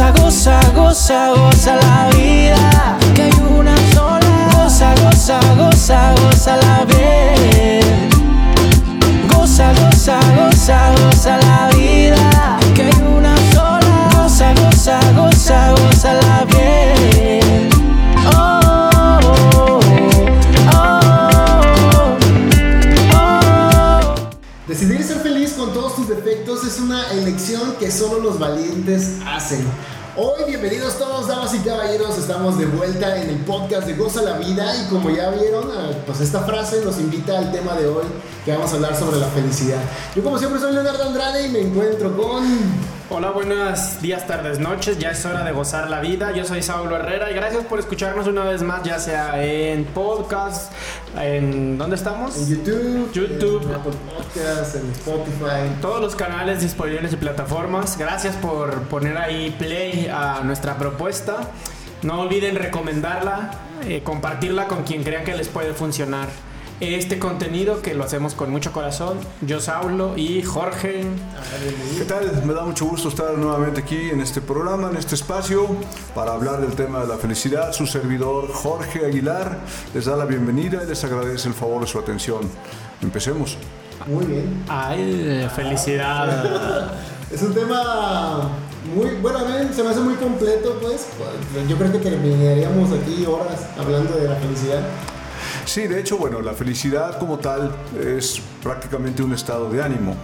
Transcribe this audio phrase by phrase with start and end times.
[0.00, 2.96] Goza, goza, goza, goza la vida.
[3.14, 4.48] Que hay una sola.
[4.54, 8.08] Goza, goza, goza, goza la bien.
[9.28, 11.49] Goza, goza, goza, goza la vida.
[26.70, 29.66] Es una elección que solo los valientes hacen.
[30.16, 34.38] Hoy, bienvenidos todos, damas y caballeros, estamos de vuelta en el podcast de Goza la
[34.38, 38.04] Vida y como ya vieron, eh, pues esta frase nos invita al tema de hoy
[38.44, 39.80] que vamos a hablar sobre la felicidad.
[40.14, 42.99] Yo como siempre soy Leonardo Andrade y me encuentro con...
[43.12, 44.96] Hola, buenos días, tardes, noches.
[45.00, 46.30] Ya es hora de gozar la vida.
[46.30, 50.72] Yo soy Saulo Herrera y gracias por escucharnos una vez más, ya sea en podcast,
[51.18, 52.36] en ¿dónde estamos?
[52.36, 53.64] En YouTube, YouTube.
[53.64, 55.76] en Apple Podcasts, en Spotify.
[55.82, 57.98] Todos los canales disponibles y plataformas.
[57.98, 61.50] Gracias por poner ahí play a nuestra propuesta.
[62.02, 63.50] No olviden recomendarla,
[63.88, 66.28] eh, compartirla con quien crean que les puede funcionar.
[66.80, 71.04] Este contenido que lo hacemos con mucho corazón, yo Saulo y Jorge.
[71.98, 72.42] ¿Qué tal?
[72.46, 75.66] Me da mucho gusto estar nuevamente aquí en este programa, en este espacio,
[76.14, 77.72] para hablar del tema de la felicidad.
[77.72, 79.58] Su servidor Jorge Aguilar
[79.92, 82.48] les da la bienvenida y les agradece el favor de su atención.
[83.02, 83.58] Empecemos.
[84.06, 84.64] Muy bien.
[84.66, 86.92] Ay, felicidad.
[87.30, 88.50] Es un tema
[88.92, 91.06] muy, bueno, a mí se me hace muy completo, pues.
[91.68, 94.80] Yo creo que terminaríamos aquí horas hablando de la felicidad.
[95.64, 100.16] Sí, de hecho, bueno, la felicidad como tal es prácticamente un estado de ánimo.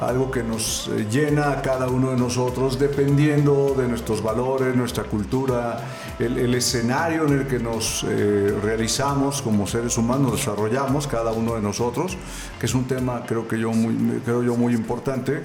[0.00, 5.04] Algo que nos eh, llena a cada uno de nosotros dependiendo de nuestros valores, nuestra
[5.04, 5.80] cultura,
[6.18, 11.54] el, el escenario en el que nos eh, realizamos como seres humanos, desarrollamos cada uno
[11.54, 12.18] de nosotros,
[12.60, 15.42] que es un tema creo, que yo muy, creo yo muy importante.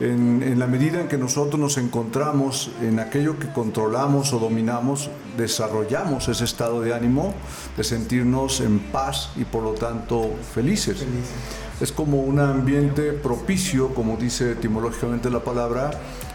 [0.00, 5.10] En, en, la medida en que nosotros nos encontramos en aquello que controlamos o dominamos,
[5.36, 7.34] desarrollamos ese estado de ánimo
[7.76, 11.00] de sentirnos en paz y por lo tanto felices.
[11.00, 11.30] Felices.
[11.80, 15.90] Es como un ambiente propicio, como dice etimológicamente la palabra,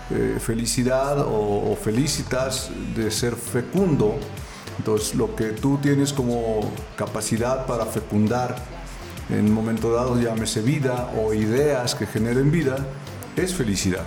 [0.09, 4.16] eh, felicidad o, o felicitas de ser fecundo.
[4.78, 8.56] Entonces, lo que tú tienes como capacidad para fecundar
[9.29, 12.78] en un momento dado, llámese vida o ideas que generen vida,
[13.35, 14.03] es felicidad.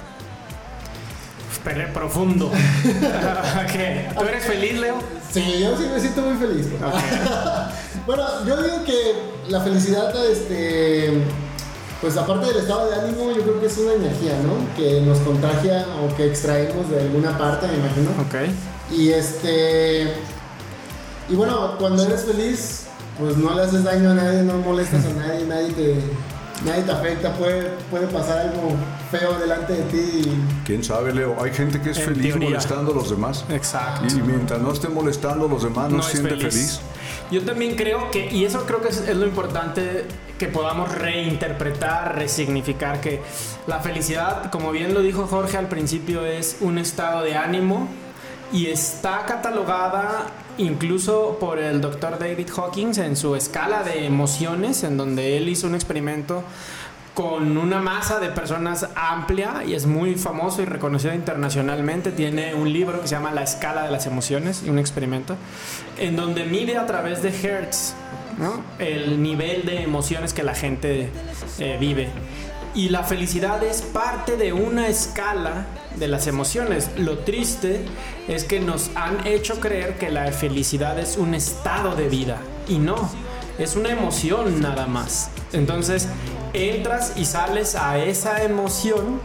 [1.65, 2.51] Pele profundo.
[4.19, 4.99] ¿Tú eres feliz, Leo?
[5.31, 6.67] Sí, yo sí me siento muy feliz.
[8.07, 9.15] bueno, yo digo que
[9.49, 11.25] la felicidad, este,
[12.01, 14.75] pues aparte del estado de ánimo, yo creo que es una energía, ¿no?
[14.77, 18.11] Que nos contagia o que extraemos de alguna parte, me imagino.
[18.23, 18.97] Ok.
[18.97, 20.15] Y este,
[21.29, 22.87] y bueno, cuando eres feliz,
[23.19, 25.97] pues no le haces daño a nadie, no molestas a nadie, nadie te,
[26.65, 28.75] nadie te afecta, puede, puede pasar algo
[29.11, 30.33] feo delante de ti.
[30.65, 31.37] ¿Quién sabe, Leo?
[31.43, 32.51] Hay gente que es En feliz teoría.
[32.51, 33.45] molestando a los demás.
[33.49, 34.07] Exacto.
[34.07, 36.81] Y mientras no esté molestando a los demás, no, se siente feliz.
[37.31, 40.07] Yo también creo que, y eso creo que es, es lo importante,
[40.39, 43.21] que podamos reinterpretar, resignificar que
[43.67, 47.89] la felicidad, como bien lo dijo Jorge al principio, es un estado de ánimo
[48.53, 50.27] y está catalogada
[50.59, 55.67] incluso por el doctor David Hawkins en su escala de emociones, en donde él hizo
[55.67, 56.43] un experimento
[57.15, 62.13] con una masa de personas amplia y es muy famoso y reconocido internacionalmente.
[62.13, 65.37] Tiene un libro que se llama La escala de las emociones y un experimento
[65.99, 67.95] en donde mide a través de Hertz
[68.79, 71.11] el nivel de emociones que la gente
[71.59, 72.09] eh, vive.
[72.75, 75.67] Y la felicidad es parte de una escala
[75.99, 76.91] de las emociones.
[76.97, 77.85] Lo triste
[78.29, 82.39] es que nos han hecho creer que la felicidad es un estado de vida
[82.69, 82.97] y no,
[83.59, 85.31] es una emoción nada más.
[85.53, 86.09] Entonces,
[86.53, 89.21] entras y sales a esa emoción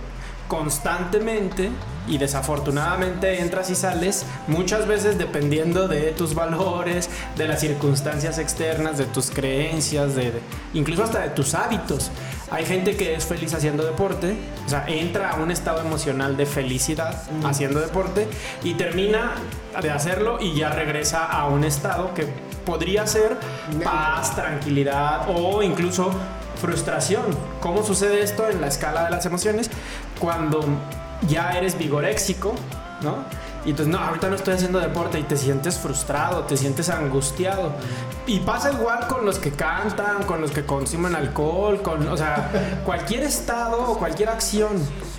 [0.48, 1.70] constantemente
[2.08, 8.98] y desafortunadamente entras y sales muchas veces dependiendo de tus valores, de las circunstancias externas,
[8.98, 10.34] de tus creencias, de,
[10.74, 12.12] incluso hasta de tus hábitos.
[12.54, 14.36] Hay gente que es feliz haciendo deporte,
[14.68, 18.28] o sea, entra a un estado emocional de felicidad haciendo deporte
[18.64, 19.32] y termina
[19.82, 22.28] de hacerlo y ya regresa a un estado que
[22.64, 23.38] podría ser
[23.84, 26.12] paz, tranquilidad o incluso
[26.62, 27.24] frustración.
[27.60, 29.72] ¿Cómo sucede esto en la escala de las emociones?
[30.20, 30.64] Cuando
[31.28, 32.54] ya eres vigoréxico,
[33.02, 33.26] ¿no?
[33.66, 37.72] Y entonces, no, ahorita no estoy haciendo deporte y te sientes frustrado, te sientes angustiado.
[38.28, 42.82] Y pasa igual con los que cantan, con los que consumen alcohol, con, o sea,
[42.86, 44.72] cualquier estado o cualquier acción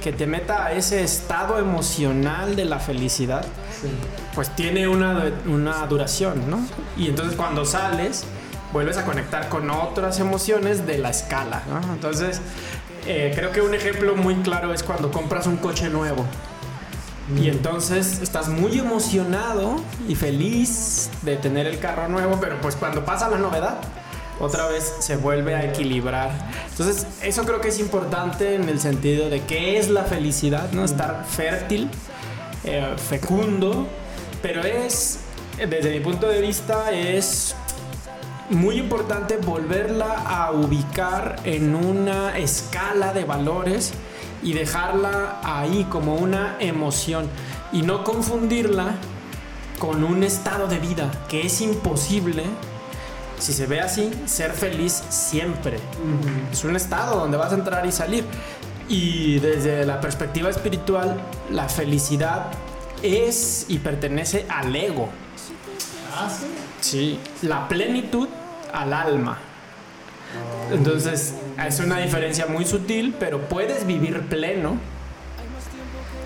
[0.02, 3.44] que te meta a ese estado emocional de la felicidad,
[4.34, 6.60] pues tiene una, una duración, ¿no?
[6.96, 8.24] Y entonces cuando sales,
[8.72, 11.94] vuelves a conectar con otras emociones de la escala, ¿no?
[11.94, 12.40] Entonces,
[13.06, 16.24] eh, creo que un ejemplo muy claro es cuando compras un coche nuevo.
[17.40, 19.76] Y entonces estás muy emocionado
[20.08, 23.78] y feliz de tener el carro nuevo, pero pues cuando pasa la novedad,
[24.40, 26.30] otra vez se vuelve a equilibrar.
[26.70, 30.84] Entonces, eso creo que es importante en el sentido de qué es la felicidad, ¿no?
[30.84, 31.88] Estar fértil,
[32.64, 33.86] eh, fecundo,
[34.42, 35.20] pero es,
[35.56, 37.54] desde mi punto de vista, es
[38.50, 43.94] muy importante volverla a ubicar en una escala de valores
[44.44, 47.28] y dejarla ahí como una emoción
[47.72, 48.94] y no confundirla
[49.80, 52.44] con un estado de vida que es imposible
[53.38, 55.78] si se ve así, ser feliz siempre.
[56.52, 58.24] Es un estado donde vas a entrar y salir.
[58.88, 61.20] Y desde la perspectiva espiritual,
[61.50, 62.46] la felicidad
[63.02, 65.08] es y pertenece al ego.
[66.16, 66.46] Ah, sí.
[66.80, 68.28] Sí, la plenitud
[68.72, 69.38] al alma.
[70.72, 71.34] Entonces,
[71.66, 74.78] es una diferencia muy sutil, pero puedes vivir pleno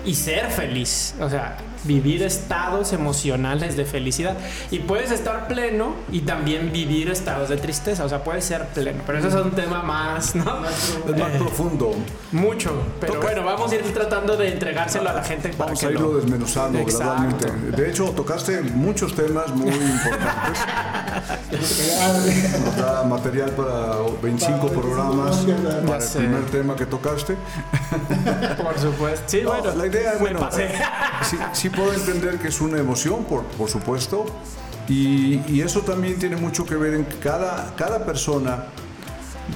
[0.05, 1.15] y ser feliz.
[1.19, 4.35] O sea, vivir estados emocionales de felicidad.
[4.71, 8.03] Y puedes estar pleno y también vivir estados de tristeza.
[8.05, 9.01] O sea, puedes ser pleno.
[9.05, 10.43] Pero eso es un tema más, ¿no?
[10.65, 11.91] Es más Eh, profundo.
[12.31, 12.71] Mucho.
[12.99, 15.85] Pero Toca- bueno, vamos a ir tratando de entregárselo a la gente para Vamos que
[15.87, 17.05] a irlo lo- desmenuzando Exacto.
[17.05, 17.81] gradualmente.
[17.81, 20.59] De hecho, tocaste muchos temas muy importantes.
[22.63, 26.19] Nos da material para 25 Para programas 25 para el sé.
[26.19, 27.35] primer tema que tocaste.
[28.61, 29.23] Por supuesto.
[29.27, 29.75] Sí, No, bueno.
[29.75, 30.69] la idea, bueno, pasé.
[31.53, 34.25] sí, sí puedo entender que es una emoción, por, por supuesto,
[34.87, 38.65] y, y eso también tiene mucho que ver en que cada, cada persona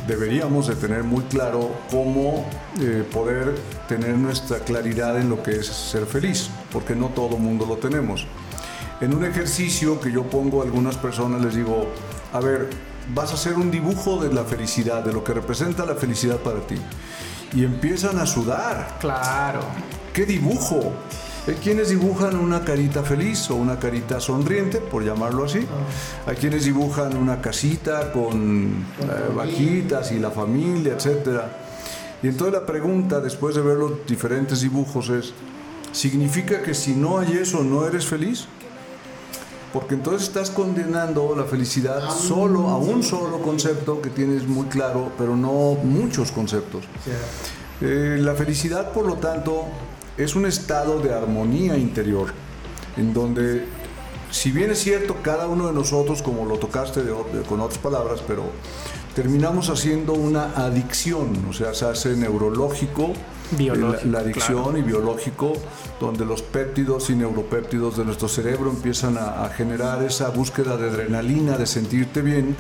[0.07, 2.45] deberíamos de tener muy claro cómo
[2.79, 3.55] eh, poder
[3.87, 8.27] tener nuestra claridad en lo que es ser feliz, porque no todo mundo lo tenemos.
[9.01, 11.87] En un ejercicio que yo pongo a algunas personas les digo,
[12.31, 12.69] a ver,
[13.13, 16.59] vas a hacer un dibujo de la felicidad, de lo que representa la felicidad para
[16.61, 16.75] ti.
[17.53, 18.97] Y empiezan a sudar.
[18.99, 19.61] Claro.
[20.13, 20.93] ¿Qué dibujo?
[21.45, 25.65] Hay quienes dibujan una carita feliz o una carita sonriente, por llamarlo así.
[26.25, 31.41] Hay quienes dibujan una casita con eh, vaquitas y la familia, etc.
[32.21, 35.33] Y entonces la pregunta, después de ver los diferentes dibujos, es,
[35.91, 38.45] ¿significa que si no hay eso no eres feliz?
[39.73, 45.11] Porque entonces estás condenando la felicidad solo a un solo concepto que tienes muy claro,
[45.17, 46.85] pero no muchos conceptos.
[47.81, 49.65] Eh, la felicidad, por lo tanto,
[50.17, 52.33] es un estado de armonía interior,
[52.97, 53.65] en donde,
[54.31, 57.01] si bien es cierto, cada uno de nosotros, como lo tocaste
[57.47, 58.43] con otras palabras, pero
[59.15, 63.13] terminamos haciendo una adicción, o sea, se hace neurológico,
[63.57, 65.53] Biológico, la, la adicción y biológico,
[65.99, 70.89] donde los péptidos y neuropéptidos de nuestro cerebro empiezan a, a generar esa búsqueda de
[70.89, 72.55] adrenalina, de sentirte bien,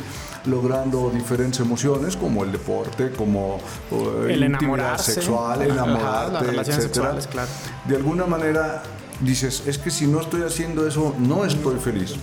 [0.45, 3.59] logrando diferentes emociones como el deporte, como
[3.91, 5.13] eh, El intimidad enamorarse.
[5.13, 7.49] sexual, enamorarte, las relaciones sexuales, claro.
[7.87, 8.83] De alguna manera
[9.21, 12.15] dices, es que si no estoy haciendo eso, no estoy feliz.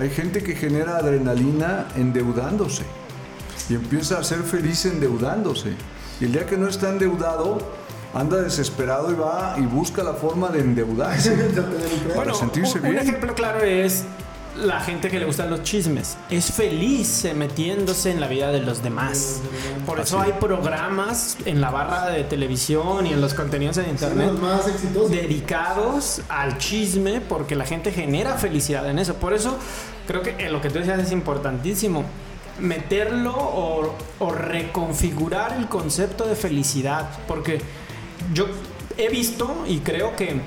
[0.00, 2.84] Hay gente que genera adrenalina endeudándose
[3.68, 5.72] y empieza a ser feliz endeudándose.
[6.20, 7.58] Y el día que no está endeudado,
[8.14, 11.36] anda desesperado y va y busca la forma de endeudarse.
[12.16, 14.04] para sentirse un, ejemplo claro es
[14.56, 16.16] la gente que le gustan los chismes.
[16.30, 19.40] Es feliz eh, metiéndose en la vida de los demás.
[19.86, 24.32] Por eso hay programas en la barra de televisión y en los contenidos en internet
[24.32, 24.66] más
[25.10, 29.14] dedicados al chisme porque la gente genera felicidad en eso.
[29.14, 29.56] Por eso
[30.06, 32.04] creo que en lo que tú decías es importantísimo.
[32.58, 37.08] Meterlo o, o reconfigurar el concepto de felicidad.
[37.28, 37.60] Porque
[38.34, 38.46] yo
[38.96, 40.40] he visto y creo que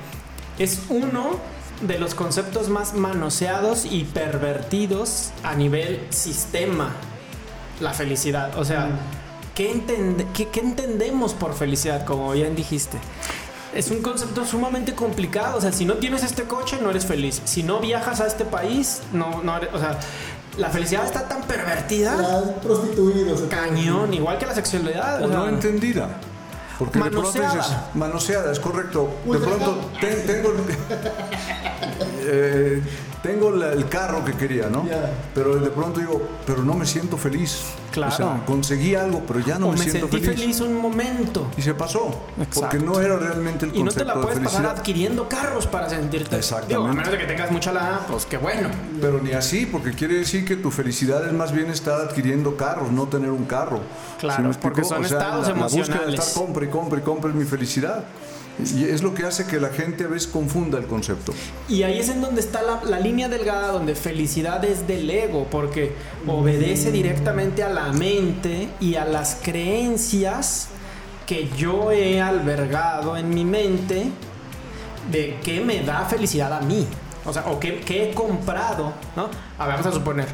[0.59, 1.37] es uno
[1.81, 6.91] de los conceptos más manoseados y pervertidos a nivel sistema.
[7.79, 8.57] La felicidad.
[8.59, 8.89] O sea,
[9.55, 12.05] ¿qué, entende- qué- qué entendemos por felicidad?
[12.05, 12.97] Como bien dijiste.
[13.73, 15.57] Es un concepto sumamente complicado.
[15.57, 17.41] O sea, si no tienes este coche, no eres feliz.
[17.45, 19.69] Si no viajas a este país, no, no eres.
[19.73, 19.97] O sea,
[20.57, 22.17] la felicidad está tan pervertida.
[22.21, 23.41] Ya prostituidos.
[23.49, 25.23] Cañón, igual que la sexualidad.
[25.23, 26.09] o sea, no entendida.
[26.81, 27.55] Porque de pronto Manoseada.
[27.55, 29.09] dices, manoseada, es correcto.
[29.23, 30.49] De Ultra- pronto ten- tengo,
[32.21, 32.81] eh,
[33.23, 34.85] tengo la- el carro que quería, ¿no?
[34.87, 35.11] Ya.
[35.35, 37.61] Pero de pronto digo, pero no me siento feliz.
[37.91, 38.13] Claro.
[38.13, 40.39] O sea, conseguí algo, pero ya no o me, me siento sentí feliz.
[40.41, 41.47] feliz un momento.
[41.57, 42.07] Y se pasó.
[42.39, 42.61] Exacto.
[42.61, 45.67] Porque no era realmente el Y no te concepto la de puedes pasar adquiriendo carros
[45.67, 46.37] para sentirte.
[46.37, 46.73] Exactamente.
[46.77, 48.69] Digo, a menos de que tengas mucha lana, pues qué bueno.
[49.01, 52.91] Pero ni así, porque quiere decir que tu felicidad es más bien estar adquiriendo carros,
[52.91, 53.81] no tener un carro.
[54.19, 56.19] Claro, me porque son estados la, La búsqueda de emocionales.
[56.19, 58.05] estar compra y compra y compra es mi felicidad.
[58.59, 61.33] Y es lo que hace que la gente a veces confunda el concepto.
[61.67, 65.47] Y ahí es en donde está la, la línea delgada donde felicidad es del ego,
[65.49, 65.93] porque
[66.27, 70.67] obedece directamente a la mente y a las creencias
[71.25, 74.11] que yo he albergado en mi mente
[75.11, 76.85] de qué me da felicidad a mí.
[77.25, 79.29] O sea, o qué, qué he comprado, ¿no?
[79.57, 80.27] A ver, vamos a suponer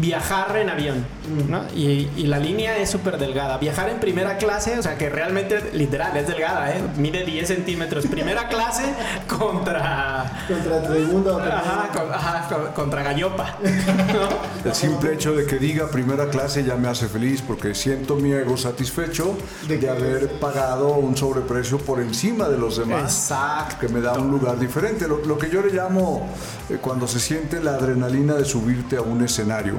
[0.00, 1.04] viajar en avión,
[1.48, 1.64] ¿no?
[1.74, 3.58] Y, y la línea es súper delgada.
[3.58, 6.80] Viajar en primera clase, o sea que realmente, literal, es delgada, ¿eh?
[6.96, 8.06] Mide 10 centímetros.
[8.06, 8.84] Primera clase
[9.28, 10.44] contra...
[10.48, 11.38] Contra segundo.
[11.38, 13.56] Ajá, con- ajá, con- contra Gallopa.
[13.62, 14.68] ¿no?
[14.68, 18.32] El simple hecho de que diga primera clase ya me hace feliz porque siento mi
[18.32, 19.36] ego satisfecho
[19.66, 23.02] De de, haber pagado un sobreprecio por encima de los demás.
[23.30, 23.76] Exacto.
[23.80, 25.08] Que me da un lugar diferente.
[25.08, 26.28] Lo, lo que yo le llamo
[26.70, 29.74] eh, cuando se siente la adrenalina de subirte a un escenario,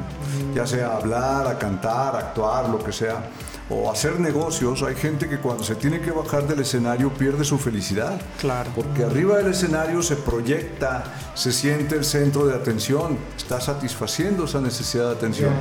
[0.54, 3.24] ya sea hablar, a cantar, a actuar, lo que sea,
[3.70, 4.82] o hacer negocios.
[4.84, 8.20] Hay gente que cuando se tiene que bajar del escenario pierde su felicidad.
[8.40, 8.72] Claro.
[8.76, 11.04] Porque arriba del escenario se proyecta,
[11.36, 15.54] se siente el centro de atención, está satisfaciendo esa necesidad de atención.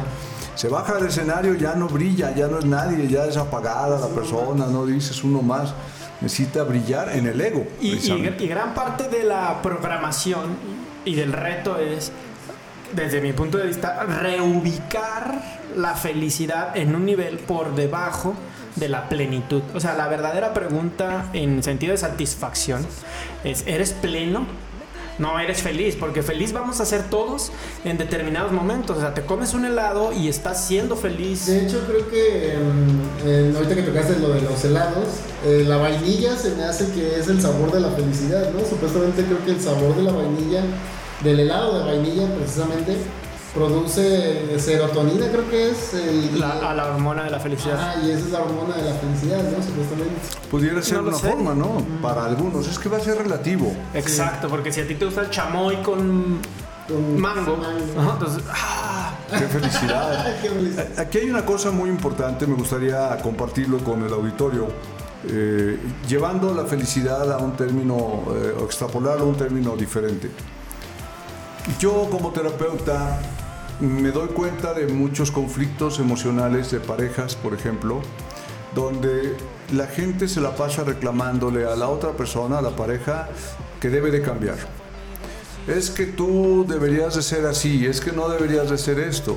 [0.54, 4.08] Se baja del escenario, ya no brilla, ya no es nadie, ya es apagada la
[4.08, 5.72] persona, no dices uno más.
[6.20, 7.64] Necesita brillar en el ego.
[7.80, 8.42] Y, y, precisamente.
[8.42, 10.56] y gran parte de la programación
[11.04, 12.10] y del reto es,
[12.92, 15.40] desde mi punto de vista, reubicar
[15.76, 18.34] la felicidad en un nivel por debajo
[18.76, 19.62] de la plenitud.
[19.74, 22.86] O sea, la verdadera pregunta en sentido de satisfacción
[23.44, 24.46] es, ¿eres pleno?
[25.18, 27.50] No eres feliz, porque feliz vamos a ser todos
[27.84, 28.98] en determinados momentos.
[28.98, 31.46] O sea, te comes un helado y estás siendo feliz.
[31.46, 35.06] De hecho, creo que en- ahorita que tocaste lo de los helados,
[35.44, 38.60] eh, la vainilla se me hace que es el sabor de la felicidad, ¿no?
[38.64, 40.62] Supuestamente creo que el sabor de la vainilla,
[41.22, 42.96] del helado de vainilla precisamente,
[43.54, 46.38] produce serotonina, creo que es el...
[46.38, 47.74] La- a la hormona de la felicidad.
[47.80, 49.62] Ajá, y esa es la hormona de la felicidad, ¿no?
[49.62, 50.14] Supuestamente.
[50.50, 51.28] Pudiera ser No una sé.
[51.30, 51.82] forma, ¿no?
[52.02, 52.66] Para algunos.
[52.68, 53.72] Es que va a ser relativo.
[53.94, 56.38] Exacto, porque si a ti te gusta el chamoy con
[56.86, 57.58] Con mango,
[57.98, 60.36] ajá, entonces, ah, Qué felicidad.
[60.42, 60.86] Qué felicidad.
[60.98, 64.68] Aquí hay una cosa muy importante, me gustaría compartirlo con el auditorio,
[65.28, 67.96] eh, llevando la felicidad a un término,
[68.34, 70.30] eh, o extrapolarlo a un término diferente.
[71.78, 73.20] Yo como terapeuta
[73.80, 78.00] me doy cuenta de muchos conflictos emocionales de parejas, por ejemplo,
[78.74, 79.36] donde
[79.72, 83.28] la gente se la pasa reclamándole a la otra persona, a la pareja,
[83.80, 84.56] que debe de cambiar.
[85.68, 89.36] Es que tú deberías de ser así, es que no deberías de ser esto.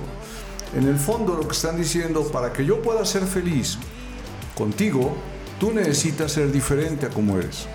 [0.76, 3.78] En el fondo lo que están diciendo, para que yo pueda ser feliz
[4.56, 5.16] contigo,
[5.60, 7.68] tú necesitas ser diferente a como eres.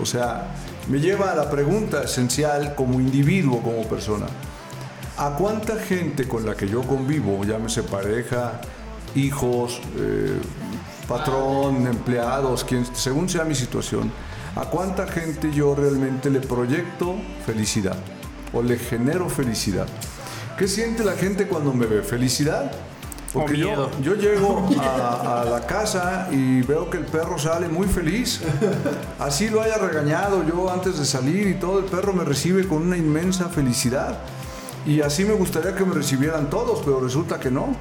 [0.00, 0.48] O sea,
[0.88, 4.26] me lleva a la pregunta esencial como individuo, como persona.
[5.16, 8.60] ¿A cuánta gente con la que yo convivo, llámese pareja,
[9.14, 10.40] hijos, eh,
[11.06, 14.10] patrón, empleados, quien, según sea mi situación,
[14.56, 17.96] a cuánta gente yo realmente le proyecto felicidad
[18.52, 19.86] o le genero felicidad?
[20.58, 22.02] ¿Qué siente la gente cuando me ve?
[22.02, 22.72] ¿Felicidad?
[23.32, 27.86] Porque yo, yo llego a, a la casa y veo que el perro sale muy
[27.86, 28.42] feliz.
[29.18, 32.82] Así lo haya regañado yo antes de salir y todo, el perro me recibe con
[32.82, 34.18] una inmensa felicidad.
[34.84, 37.74] Y así me gustaría que me recibieran todos, pero resulta que no.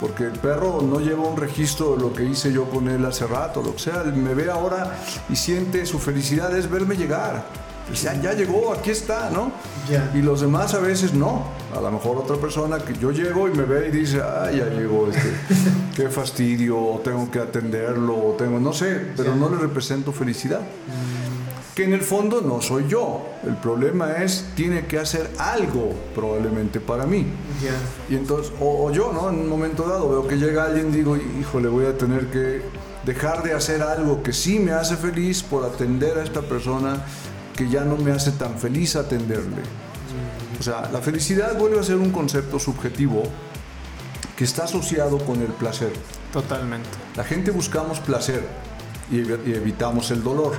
[0.00, 3.26] Porque el perro no lleva un registro de lo que hice yo con él hace
[3.26, 4.02] rato, lo que sea.
[4.02, 7.44] Él me ve ahora y siente su felicidad es verme llegar.
[7.90, 9.52] Dice, "Ah, ya llegó, aquí está, ¿no?
[9.90, 10.10] Ya.
[10.14, 11.44] Y los demás a veces no.
[11.76, 14.66] A lo mejor otra persona que yo llego y me ve y dice, ah, ya
[14.66, 15.32] llegó este,
[15.96, 20.60] qué fastidio, tengo que atenderlo, tengo, no sé, pero no le represento felicidad.
[21.74, 23.26] Que en el fondo no soy yo.
[23.44, 27.26] El problema es, tiene que hacer algo probablemente para mí.
[27.60, 27.72] Ya.
[28.08, 29.28] Y entonces, o, o yo, ¿no?
[29.28, 32.62] En un momento dado veo que llega alguien, digo, híjole, voy a tener que
[33.04, 37.04] dejar de hacer algo que sí me hace feliz por atender a esta persona
[37.56, 39.62] que ya no me hace tan feliz atenderle.
[40.58, 43.22] O sea, la felicidad vuelve a ser un concepto subjetivo
[44.36, 45.92] que está asociado con el placer.
[46.32, 46.88] totalmente.
[47.16, 48.44] La gente buscamos placer
[49.10, 50.54] y, evi- y evitamos el dolor.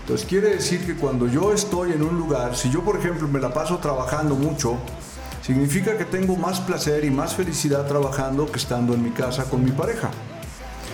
[0.00, 3.38] Entonces quiere decir que cuando yo estoy en un lugar, si yo por ejemplo me
[3.38, 4.76] la paso trabajando mucho,
[5.42, 9.64] significa que tengo más placer y más felicidad trabajando que estando en mi casa con
[9.64, 10.10] mi pareja.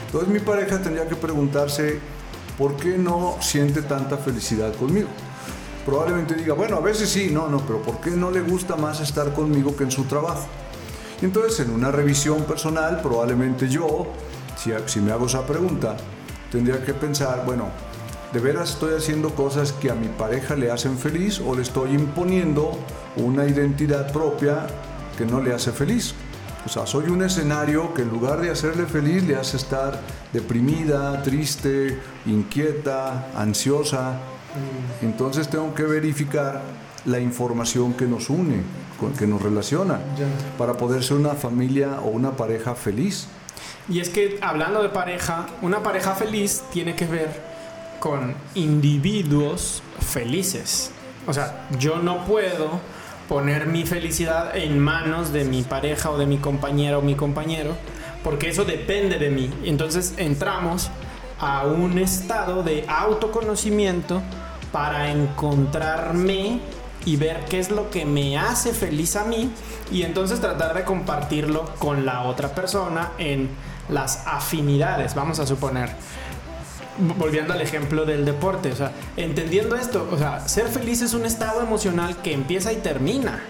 [0.07, 1.99] Entonces mi pareja tendría que preguntarse,
[2.59, 5.09] ¿por qué no siente tanta felicidad conmigo?
[5.89, 9.01] Probablemente diga, bueno, a veces sí, no, no, pero ¿por qué no le gusta más
[9.01, 10.47] estar conmigo que en su trabajo?
[11.23, 14.07] Y entonces en una revisión personal, probablemente yo,
[14.55, 15.97] si, si me hago esa pregunta,
[16.53, 17.69] tendría que pensar, bueno,
[18.35, 21.95] ¿de veras estoy haciendo cosas que a mi pareja le hacen feliz o le estoy
[21.95, 22.79] imponiendo
[23.17, 24.67] una identidad propia
[25.17, 26.13] que no le hace feliz?
[26.67, 29.99] O sea, soy un escenario que en lugar de hacerle feliz le hace estar
[30.35, 34.21] deprimida, triste, inquieta, ansiosa.
[35.03, 36.63] Entonces tengo que verificar
[37.05, 38.63] la información que nos une,
[39.19, 40.01] que nos relaciona,
[40.57, 43.29] para poder ser una familia o una pareja feliz.
[43.89, 47.43] Y es que hablando de pareja, una pareja feliz tiene que ver
[48.01, 50.91] con individuos felices.
[51.27, 52.81] O sea, yo no puedo
[53.29, 57.77] poner mi felicidad en manos de mi pareja o de mi compañera o mi compañero,
[58.25, 59.51] porque eso depende de mí.
[59.65, 60.91] Entonces entramos
[61.39, 64.23] a un estado de autoconocimiento
[64.73, 66.61] para encontrarme
[67.05, 69.51] y ver qué es lo que me hace feliz a mí
[69.91, 73.49] y entonces tratar de compartirlo con la otra persona en
[73.89, 75.91] las afinidades, vamos a suponer.
[77.17, 81.25] Volviendo al ejemplo del deporte, o sea, entendiendo esto, o sea, ser feliz es un
[81.25, 83.41] estado emocional que empieza y termina.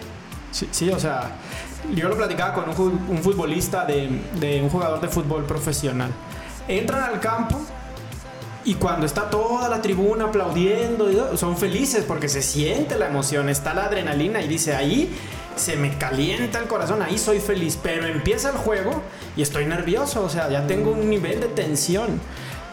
[0.53, 1.33] Sí, o sea,
[1.95, 6.11] yo lo platicaba con un, futbolista de, de un jugador de fútbol profesional.
[6.69, 7.59] Entran al campo
[8.69, 13.73] y cuando está toda la tribuna aplaudiendo, son felices porque se siente la emoción, está
[13.73, 15.11] la adrenalina y dice, ahí
[15.57, 19.03] se me calienta el corazón, ahí soy feliz, pero empieza el juego
[19.39, 22.21] y estoy nervioso, o sea, ya tengo un nivel de tensión.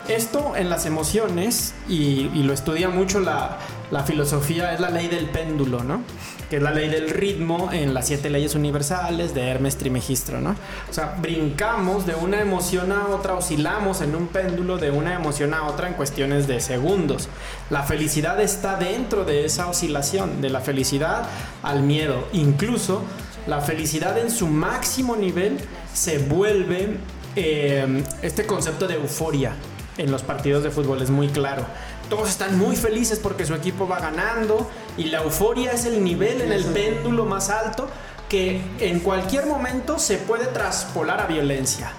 [0.09, 3.57] Esto en las emociones, y, lo estudia mucho la,
[3.91, 6.01] la, filosofía, es la ley del péndulo, ¿no?
[6.49, 10.55] Que es la ley del ritmo en las siete leyes universales de Hermes Trimegistro, ¿no?
[10.89, 15.53] O sea, brincamos de una emoción a otra, oscilamos en un péndulo de una emoción
[15.53, 17.29] a otra en cuestiones de segundos.
[17.69, 21.23] La felicidad está dentro de esa oscilación, de la felicidad
[21.63, 22.27] al miedo.
[22.33, 23.01] Incluso
[23.47, 25.57] la felicidad en su máximo nivel
[25.93, 26.97] se vuelve
[27.35, 29.53] eh, este concepto de euforia
[29.97, 31.65] en los partidos de fútbol, es muy claro.
[32.09, 36.41] Todos están muy felices porque su equipo va ganando y la euforia es el nivel
[36.41, 37.87] en el péndulo más alto
[38.29, 41.91] que en cualquier momento se puede traspolar a violencia.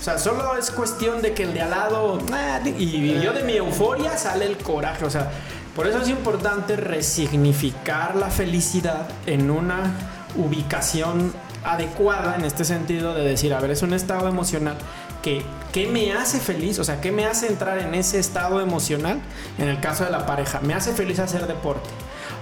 [0.00, 2.18] O sea, solo es cuestión de que el de al lado...
[2.32, 5.04] Ah, y yo de mi euforia sale el coraje.
[5.04, 5.30] O sea,
[5.74, 9.92] por eso es importante resignificar la felicidad en una
[10.36, 11.32] ubicación
[11.64, 14.76] adecuada en este sentido de decir, a ver, es un estado emocional
[15.26, 15.42] que
[15.72, 16.78] ¿qué me hace feliz?
[16.78, 19.20] O sea, ¿qué me hace entrar en ese estado emocional?
[19.58, 21.90] En el caso de la pareja, me hace feliz hacer deporte.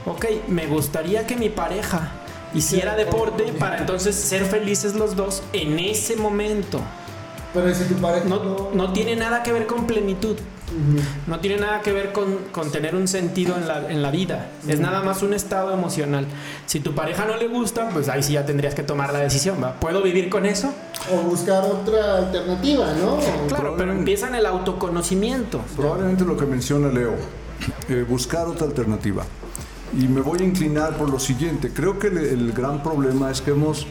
[0.04, 2.12] Ok, me gustaría que mi pareja
[2.52, 6.82] hiciera deporte para entonces ser felices los dos en ese momento.
[7.54, 10.36] Pero si tu pareja no, no tiene nada que ver con plenitud.
[11.26, 14.50] No tiene nada que ver con, tener un sentido en la, vida.
[14.66, 16.26] Es nada más un estado emocional.
[16.66, 19.62] Si tu pareja no le gusta, pues ahí sí ya tendrías que tomar la decisión.
[19.62, 19.74] ¿va?
[19.80, 20.72] ¿Puedo vivir con eso?
[21.12, 23.18] O buscar otra alternativa, ¿no?
[23.48, 25.60] Claro, pero empieza en el autoconocimiento.
[25.76, 27.14] Probablemente lo que menciona Leo,
[27.88, 29.24] eh, buscar otra alternativa.
[29.96, 31.70] Y me voy a inclinar por lo siguiente.
[31.72, 33.86] Creo que el gran problema es que hemos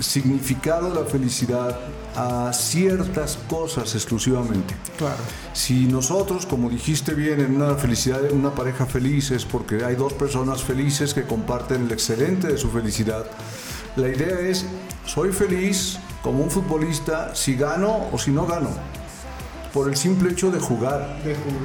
[0.00, 1.78] significado la felicidad
[2.14, 4.74] a ciertas cosas exclusivamente.
[4.96, 5.16] Claro.
[5.52, 9.96] Si nosotros, como dijiste bien, en una felicidad, en una pareja feliz es porque hay
[9.96, 13.26] dos personas felices que comparten el excelente de su felicidad.
[13.96, 14.64] La idea es,
[15.04, 18.70] soy feliz como un futbolista si gano o si no gano.
[19.72, 21.18] Por el simple hecho de jugar,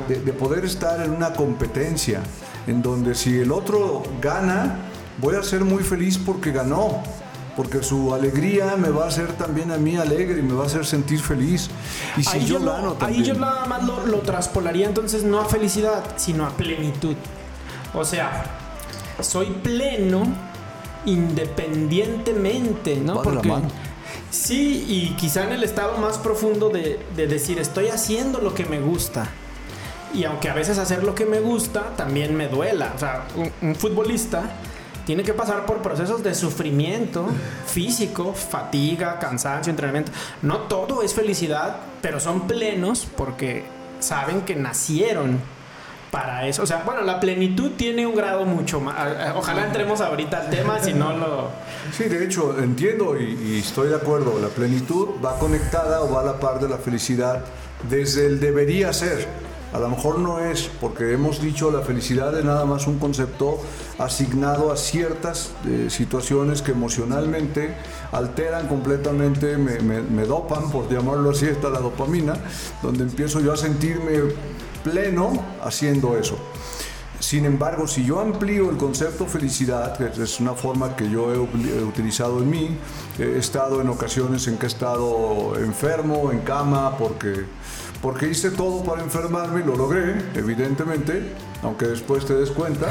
[0.07, 2.21] de, de poder estar en una competencia,
[2.67, 4.77] en donde si el otro gana,
[5.19, 7.01] voy a ser muy feliz porque ganó
[7.55, 10.67] porque su alegría me va a hacer también a mí alegre y me va a
[10.67, 11.69] hacer sentir feliz.
[12.17, 13.21] Y si yo, gano también.
[13.21, 17.15] Ahí yo nada más lo, lo traspolaría entonces no a felicidad, sino a plenitud.
[17.93, 18.45] O sea,
[19.19, 20.23] soy pleno
[21.05, 23.21] independientemente, ¿no?
[23.21, 23.51] Porque
[24.29, 28.79] sí, y quizá en el estado más profundo de, decir estoy haciendo lo que me
[28.79, 29.27] gusta.
[30.13, 32.93] Y aunque a veces hacer lo que me gusta también me duela.
[32.95, 33.27] O sea,
[33.61, 34.57] un futbolista
[35.05, 37.25] tiene que pasar por procesos de sufrimiento
[37.65, 40.11] físico, fatiga, cansancio, entrenamiento.
[40.41, 43.63] No todo es felicidad, pero son plenos porque
[43.99, 45.39] saben que nacieron
[46.11, 46.63] para eso.
[46.63, 48.95] O sea, bueno, la plenitud tiene un grado mucho más.
[49.35, 51.49] Ojalá entremos ahorita al tema, si no lo.
[51.91, 54.37] Sí, de hecho, entiendo y, y, estoy de acuerdo.
[54.39, 57.43] La plenitud va conectada o va a la par de la felicidad
[57.89, 59.50] desde el debería ser.
[59.73, 63.59] A lo mejor no es, porque hemos dicho la felicidad es nada más un concepto
[63.99, 67.73] asignado a ciertas eh, situaciones que emocionalmente
[68.11, 72.33] alteran completamente, me, dopan, por llamarlo así, está la dopamina,
[72.81, 74.19] donde empiezo yo a sentirme
[74.83, 75.31] pleno
[75.63, 76.37] haciendo eso.
[77.19, 81.37] Sin embargo, si yo amplío el concepto felicidad, que es una forma que yo he,
[81.37, 82.77] utilizado en mí,
[83.19, 87.45] he estado en ocasiones en que he estado enfermo, en cama, porque
[88.01, 92.87] porque hice todo para enfermarme y lo logré, evidentemente, aunque después te des cuenta.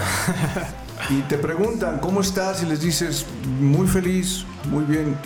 [1.10, 2.62] y te preguntan, ¿cómo estás?
[2.62, 3.26] Y les dices,
[3.58, 5.16] muy feliz, muy bien.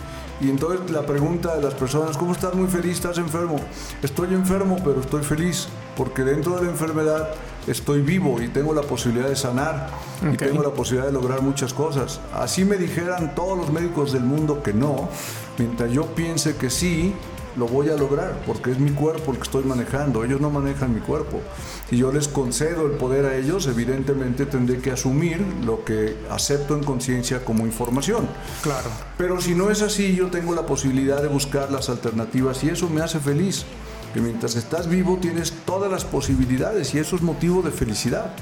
[0.41, 2.95] Y entonces la pregunta de las personas, ¿cómo estás muy feliz?
[2.95, 3.57] ¿Estás enfermo?
[4.03, 7.29] Estoy enfermo, pero estoy feliz, porque dentro de la enfermedad
[7.67, 9.89] estoy vivo y tengo la posibilidad de sanar
[10.23, 12.21] y tengo la posibilidad de lograr muchas cosas.
[12.33, 15.09] Así me dijeran todos los médicos del mundo que no,
[15.57, 17.15] mientras yo piense que sí,
[17.57, 20.95] lo voy a lograr, porque es mi cuerpo el que estoy manejando, ellos no manejan
[20.95, 21.41] mi cuerpo.
[21.89, 26.77] Si yo les concedo el poder a ellos, evidentemente tendré que asumir lo que acepto
[26.77, 28.29] en conciencia como información.
[28.63, 28.91] Claro.
[29.17, 32.89] Pero si no es así, yo tengo la posibilidad de buscar las alternativas y eso
[32.89, 33.65] me hace feliz.
[34.13, 38.35] Que mientras estás vivo tienes todas las posibilidades y eso es motivo de felicidad.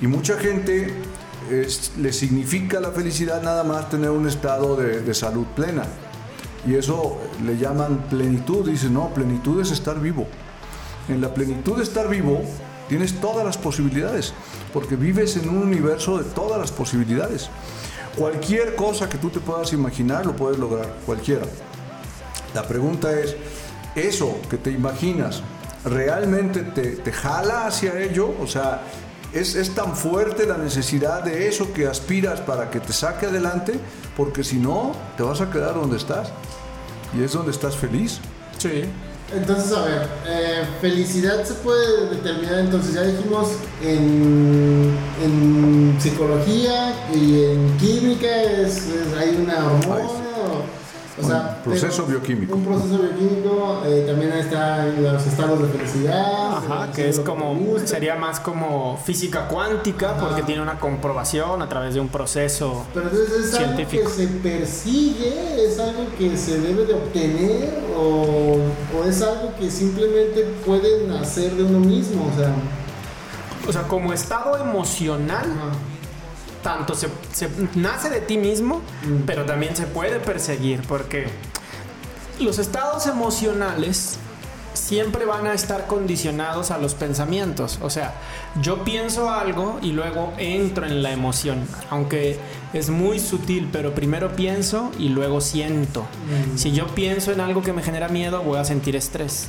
[0.00, 0.94] Y mucha gente
[1.98, 5.84] le significa la felicidad nada más tener un estado de, de salud plena.
[6.66, 8.68] Y eso le llaman plenitud.
[8.68, 10.26] Dicen, no, plenitud es estar vivo.
[11.08, 12.42] En la plenitud de estar vivo
[12.88, 14.32] tienes todas las posibilidades,
[14.72, 17.48] porque vives en un universo de todas las posibilidades.
[18.16, 21.46] Cualquier cosa que tú te puedas imaginar lo puedes lograr, cualquiera.
[22.52, 23.36] La pregunta es,
[23.94, 25.42] ¿eso que te imaginas
[25.84, 28.34] realmente te, te jala hacia ello?
[28.40, 28.82] O sea,
[29.32, 33.74] es, es, tan fuerte la necesidad de eso que aspiras para que te saque adelante,
[34.16, 36.30] porque si no, te vas a quedar donde estás.
[37.18, 38.20] Y es donde estás feliz.
[38.58, 38.84] Sí.
[39.32, 43.48] Entonces, a ver, eh, felicidad se puede determinar, entonces ya dijimos
[43.80, 44.92] en,
[45.22, 50.29] en psicología y en química, es, es hay una hormona.
[51.22, 52.54] O sea, un proceso bioquímico.
[52.54, 56.56] Un proceso bioquímico, eh, también están los estados de felicidad.
[56.58, 60.20] Ajá, que es como, sería más como física cuántica, Ajá.
[60.28, 64.02] porque tiene una comprobación a través de un proceso Pero entonces es científico.
[64.08, 68.56] algo que se persigue, es algo que se debe de obtener o,
[68.98, 72.28] o es algo que simplemente puede nacer de uno mismo.
[72.32, 72.52] O sea,
[73.68, 75.72] O sea, como estado emocional, ajá.
[76.62, 79.22] Tanto se, se nace de ti mismo, Mm.
[79.26, 81.26] pero también se puede perseguir, porque
[82.40, 84.16] los estados emocionales
[84.72, 87.78] siempre van a estar condicionados a los pensamientos.
[87.82, 88.14] O sea,
[88.62, 92.38] yo pienso algo y luego entro en la emoción, aunque
[92.72, 96.02] es muy sutil, pero primero pienso y luego siento.
[96.02, 96.56] Mm.
[96.56, 99.48] Si yo pienso en algo que me genera miedo, voy a sentir estrés.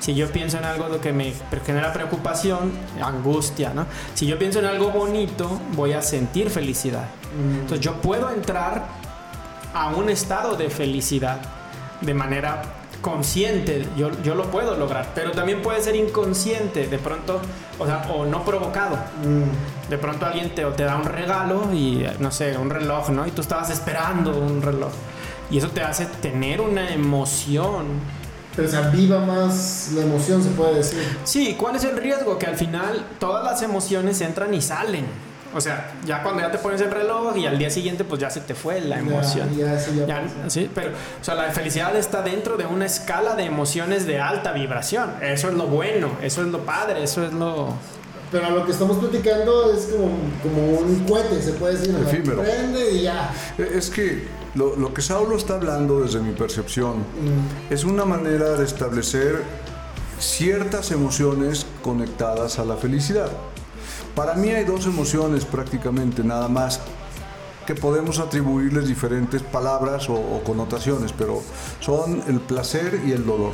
[0.00, 1.32] Si yo pienso en algo que me
[1.64, 3.86] genera preocupación, angustia, ¿no?
[4.14, 7.04] Si yo pienso en algo bonito, voy a sentir felicidad.
[7.38, 7.60] Mm.
[7.60, 8.86] Entonces yo puedo entrar
[9.72, 11.38] a un estado de felicidad
[12.00, 12.62] de manera
[13.00, 17.40] consciente, yo, yo lo puedo lograr, pero también puede ser inconsciente, de pronto,
[17.78, 18.96] o sea, o no provocado.
[18.96, 19.90] Mm.
[19.90, 23.26] De pronto alguien te, te da un regalo y, no sé, un reloj, ¿no?
[23.26, 24.92] Y tú estabas esperando un reloj.
[25.50, 27.86] Y eso te hace tener una emoción.
[28.60, 30.98] Pero se aviva más la emoción, se puede decir.
[31.24, 32.38] Sí, ¿cuál es el riesgo?
[32.38, 35.06] Que al final todas las emociones entran y salen.
[35.54, 38.28] O sea, ya cuando ya te pones el reloj y al día siguiente pues ya
[38.28, 39.48] se te fue la emoción.
[39.56, 43.34] Ya, ya, ya Ya, sí, pero, o sea, la felicidad está dentro de una escala
[43.34, 45.14] de emociones de alta vibración.
[45.22, 47.74] Eso es lo bueno, eso es lo padre, eso es lo...
[48.30, 50.10] Pero lo que estamos platicando es como,
[50.42, 51.96] como un cohete, se puede decir.
[52.06, 52.42] Efímero.
[52.42, 53.32] Prende y ya.
[53.58, 57.72] Es que lo, lo que Saulo está hablando desde mi percepción Mm.
[57.72, 59.42] es una manera de establecer
[60.18, 63.30] ciertas emociones conectadas a la felicidad.
[64.14, 66.80] Para mí hay dos emociones prácticamente nada más
[67.66, 71.42] que podemos atribuirles diferentes palabras o, o connotaciones, pero
[71.78, 73.52] son el placer y el dolor.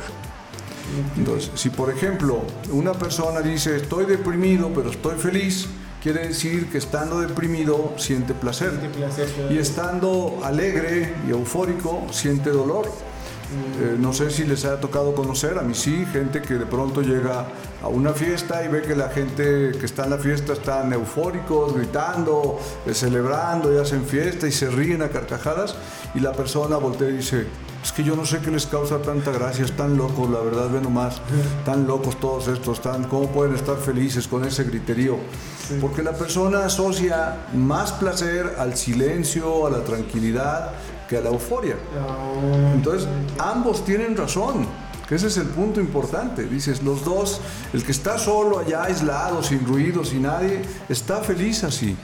[1.17, 5.67] Entonces, si por ejemplo una persona dice estoy deprimido pero estoy feliz,
[6.13, 8.69] quiere decir que estando deprimido siente placer.
[8.69, 9.53] Siente placer, claro.
[9.53, 12.85] Y estando alegre y eufórico siente dolor.
[12.87, 17.01] Eh, no sé si les ha tocado conocer, a mí sí, gente que de pronto
[17.01, 17.47] llega
[17.83, 21.75] a una fiesta y ve que la gente que está en la fiesta están eufóricos,
[21.75, 25.75] gritando, eh, celebrando y hacen fiesta y se ríen a carcajadas
[26.15, 27.47] y la persona voltea y dice,
[27.87, 30.81] es que yo no sé qué les causa tanta gracia, están locos, la verdad, ve
[30.81, 31.21] nomás,
[31.63, 35.15] tan locos todos estos, tan, ¿cómo pueden estar felices con ese griterío?
[35.79, 40.71] Porque la persona asocia más placer al silencio, a la tranquilidad,
[41.07, 41.77] que a la euforia.
[41.97, 43.07] Ah, Entonces,
[43.39, 44.67] ambos tienen razón,
[45.07, 46.43] que ese es el punto importante.
[46.43, 47.39] Dices, los dos,
[47.71, 51.95] el que está solo allá, aislado, sin ruido, sin nadie, está feliz así.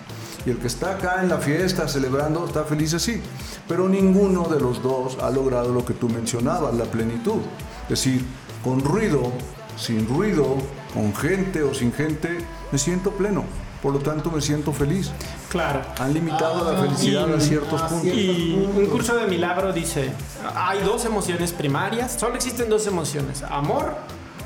[0.46, 3.22] Y el que está acá en la fiesta celebrando está feliz así.
[3.68, 7.40] Pero ninguno de los dos ha logrado lo que tú mencionabas, la plenitud.
[7.84, 8.26] Es decir,
[8.64, 9.32] con ruido,
[9.78, 10.58] sin ruido,
[10.94, 12.38] con gente o sin gente,
[12.72, 13.44] me siento pleno.
[13.82, 15.12] Por lo tanto, me siento feliz.
[15.50, 15.82] Claro.
[16.00, 18.08] Han limitado la Ah, felicidad y- a ciertos ah, puntos.
[18.08, 20.12] Y un curso de milagro dice,
[20.56, 23.94] hay dos emociones primarias, solo existen dos emociones, amor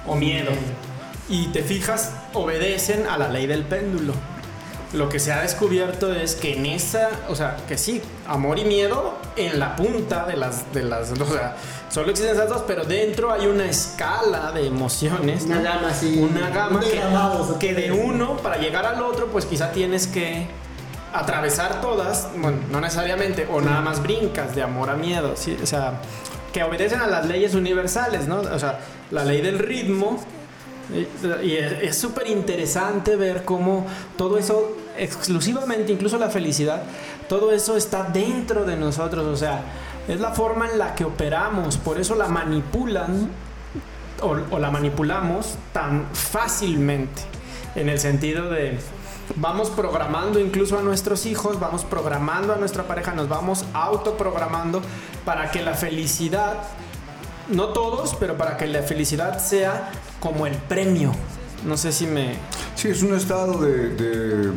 [0.07, 0.51] o miedo.
[1.29, 4.13] Y te fijas, obedecen a la ley del péndulo.
[4.93, 8.63] Lo que se ha descubierto es que en esa, o sea, que sí, amor y
[8.63, 11.57] miedo en la punta de las, de las, o sea,
[11.89, 15.43] solo existen esas dos, pero dentro hay una escala de emociones.
[15.43, 15.63] Una ¿no?
[15.63, 16.79] gama así, Una gama
[17.59, 20.47] que, de uno, para llegar al otro, pues quizá tienes que
[21.11, 25.57] atravesar todas, bueno, no necesariamente, o nada más brincas de amor a miedo, ¿sí?
[25.61, 25.99] o sea,
[26.53, 28.39] que obedecen a las leyes universales, ¿no?
[28.39, 28.79] O sea,
[29.11, 30.19] la ley del ritmo.
[31.43, 33.85] Y es súper interesante ver cómo
[34.17, 36.83] todo eso, exclusivamente, incluso la felicidad,
[37.27, 39.25] todo eso está dentro de nosotros.
[39.25, 39.63] O sea,
[40.07, 41.77] es la forma en la que operamos.
[41.77, 43.29] Por eso la manipulan
[44.21, 47.21] o, o la manipulamos tan fácilmente.
[47.75, 48.79] En el sentido de
[49.35, 54.81] vamos programando incluso a nuestros hijos, vamos programando a nuestra pareja, nos vamos autoprogramando
[55.25, 56.63] para que la felicidad,
[57.49, 61.11] no todos, pero para que la felicidad sea como el premio.
[61.65, 62.35] No sé si me...
[62.75, 64.51] Sí, es un estado de, de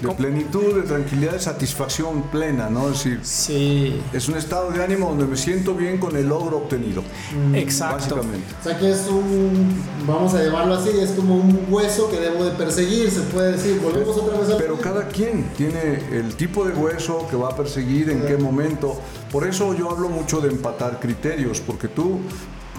[0.00, 2.88] de plenitud, de tranquilidad, de satisfacción plena, ¿no?
[2.88, 4.00] Es decir, sí.
[4.12, 7.02] es un estado de ánimo donde me siento bien con el logro obtenido.
[7.50, 7.54] Mm.
[7.54, 8.16] Exacto.
[8.16, 8.46] Básicamente.
[8.60, 12.44] O sea que es un, vamos a llamarlo así, es como un hueso que debo
[12.44, 13.80] de perseguir, se puede decir.
[13.80, 14.58] Volvemos otra vez a...
[14.58, 19.00] Pero cada quien tiene el tipo de hueso que va a perseguir, en qué momento.
[19.30, 22.20] Por eso yo hablo mucho de empatar criterios, porque tú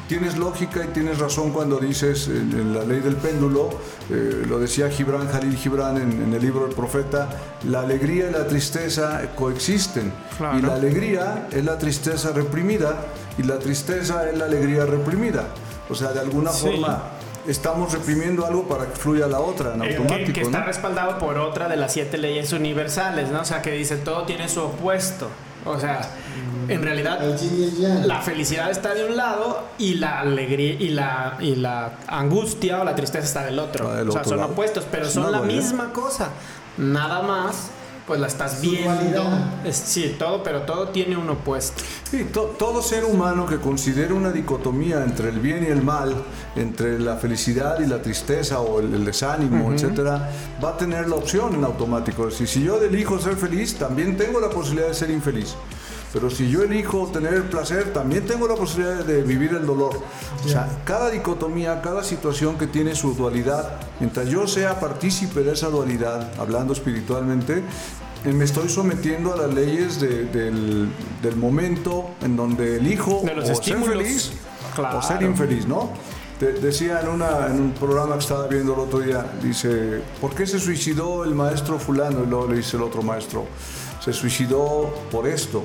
[0.08, 3.70] tienes lógica y tienes razón cuando dices en, la ley del péndulo,
[4.10, 7.30] eh, lo decía Gibran, Jalil Gibran en, el libro del profeta,
[7.64, 10.12] la alegría y la tristeza coexisten.
[10.58, 13.06] Y la alegría es la tristeza reprimida
[13.38, 15.48] y la tristeza es la alegría reprimida.
[15.90, 17.04] O sea, de alguna forma
[17.48, 20.34] estamos reprimiendo algo para que fluya la otra en eh, automático.
[20.34, 23.42] Que, está respaldado por otra de las siete leyes universales, ¿no?
[23.42, 25.30] O sea, que dice todo tiene su opuesto.
[25.66, 26.02] O sea,
[26.68, 27.20] en realidad
[28.06, 32.84] la felicidad está de un lado y la alegría y la, y la angustia o
[32.84, 33.90] la tristeza está del otro.
[34.08, 36.30] o sea, son opuestos, pero son la misma cosa.
[36.78, 37.70] Nada más
[38.06, 39.24] pues la estás viendo.
[39.72, 41.82] sí, todo, pero todo tiene un opuesto.
[42.10, 46.16] Sí, todo ser humano que considere una dicotomía entre el bien y el mal,
[46.56, 50.30] entre la felicidad y la tristeza o el, desánimo, etcétera,
[50.64, 52.28] va a tener la opción en automático.
[52.28, 55.56] Es decir, si yo elijo ser feliz, también tengo la posibilidad de ser infeliz.
[56.14, 60.00] Pero si yo elijo tener placer, también tengo la posibilidad de vivir el dolor.
[60.44, 65.54] O sea, cada dicotomía, cada situación que tiene su dualidad, mientras yo sea partícipe de
[65.54, 67.64] esa dualidad, hablando espiritualmente,
[68.24, 70.90] eh, me estoy sometiendo a las leyes del,
[71.36, 74.32] momento en donde elijo o ser feliz
[74.78, 75.92] o ser infeliz, ¿no?
[76.40, 80.46] decía en, una, en un programa que estaba viendo el otro día, dice, ¿por qué
[80.46, 82.24] se suicidó el maestro fulano?
[82.24, 83.46] Y luego le dice el otro maestro,
[84.04, 85.64] se suicidó por esto.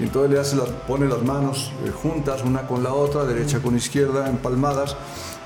[0.00, 0.56] Y entonces le hace
[0.88, 4.96] pone las manos eh, juntas, una con la otra, derecha con izquierda, empalmadas,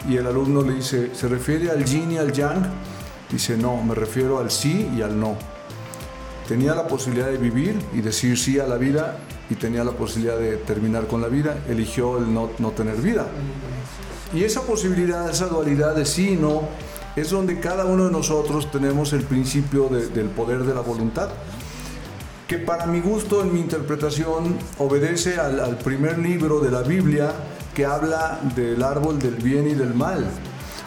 [0.08, 2.64] y el alumno le dice, ¿se refiere al yin y al yang?
[3.30, 5.36] Dice, no, me refiero al sí y al no.
[6.46, 9.16] Tenía la posibilidad de vivir y decir sí a la vida
[9.50, 13.26] y tenía la posibilidad de terminar con la vida, eligió el no, no tener vida.
[14.32, 16.68] Y esa posibilidad, esa dualidad de sí y no,
[17.16, 21.30] es donde cada uno de nosotros tenemos el principio del poder de la voluntad
[22.48, 27.32] que para mi gusto, en mi interpretación, obedece al, primer libro de la Biblia
[27.74, 30.26] que habla del árbol del bien y del mal.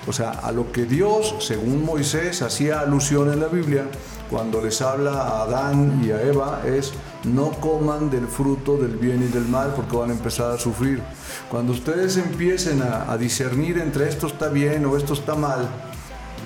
[0.08, 3.86] O sea, a lo que Dios, según Moisés, hacía alusión en la Biblia,
[4.30, 6.93] cuando les habla a Adán y a Eva, es
[7.24, 11.02] no coman del fruto del bien y del mal porque van a empezar a sufrir.
[11.50, 15.67] Cuando ustedes empiecen a, discernir entre esto está bien o esto está mal,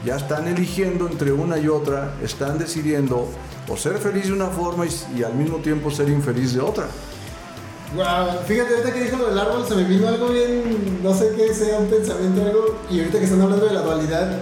[0.05, 3.29] ya están eligiendo entre una y otra, están decidiendo
[3.67, 6.87] o ser feliz de una forma y, al mismo tiempo ser infeliz de otra.
[7.95, 11.33] Wow, fíjate, ahorita que dijo lo del árbol, se me vino algo bien, no sé
[11.35, 14.37] qué sea, un pensamiento, algo, y ahorita que están hablando de la dualidad,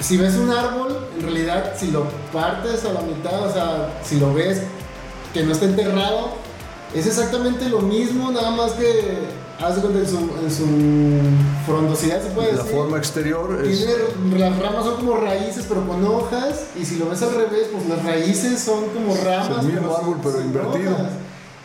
[0.00, 4.18] si ves un árbol, en realidad, si lo partes a la mitad, o sea, si
[4.18, 4.62] lo ves
[5.32, 6.32] que no está enterrado,
[6.94, 9.18] es exactamente lo mismo, nada más que
[9.60, 10.66] haz cuenta en su, en su
[11.66, 12.72] frondosidad se puede la decir.
[12.72, 13.86] La forma exterior es...
[14.36, 17.88] las ramas son como raíces pero con hojas y si lo ves al revés pues
[17.88, 19.58] las raíces son como ramas.
[19.58, 20.96] Es el mismo árbol pero invertido.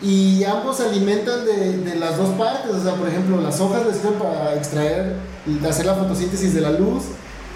[0.02, 3.84] Y ambos se alimentan de, de, las dos partes, o sea, por ejemplo, las hojas
[3.84, 7.02] les sirven para extraer y hacer la fotosíntesis de la luz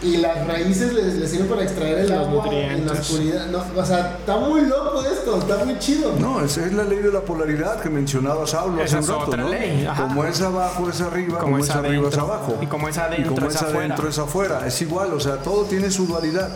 [0.05, 3.55] y las raíces les, sirven para extraer el agua en la oscuridad.
[3.55, 6.15] o sea, está muy loco esto, está muy chido.
[6.19, 9.49] No, esa es la ley de la polaridad que mencionaba Saulo hace un rato, ¿no?
[9.97, 12.59] Como es abajo es arriba, como, es, arriba es abajo.
[12.61, 14.67] Y como es adentro, como es, adentro es afuera.
[14.67, 16.51] Es igual, o sea, todo tiene su dualidad.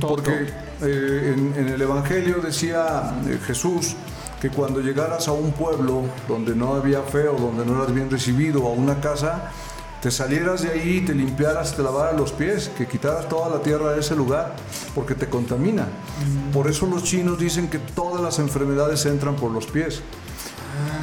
[0.00, 0.48] Porque
[0.82, 3.96] eh, en, el Evangelio decía eh, Jesús
[4.40, 8.10] que cuando llegaras a un pueblo donde no había fe o donde no eras bien
[8.10, 9.50] recibido, a una casa,
[10.02, 13.92] te salieras de ahí, te limpiaras, te lavaras los pies, que quitaras toda la tierra
[13.92, 14.56] de ese lugar,
[14.96, 15.86] porque te contamina.
[16.52, 20.02] Por eso los chinos dicen que todas las enfermedades entran por los pies.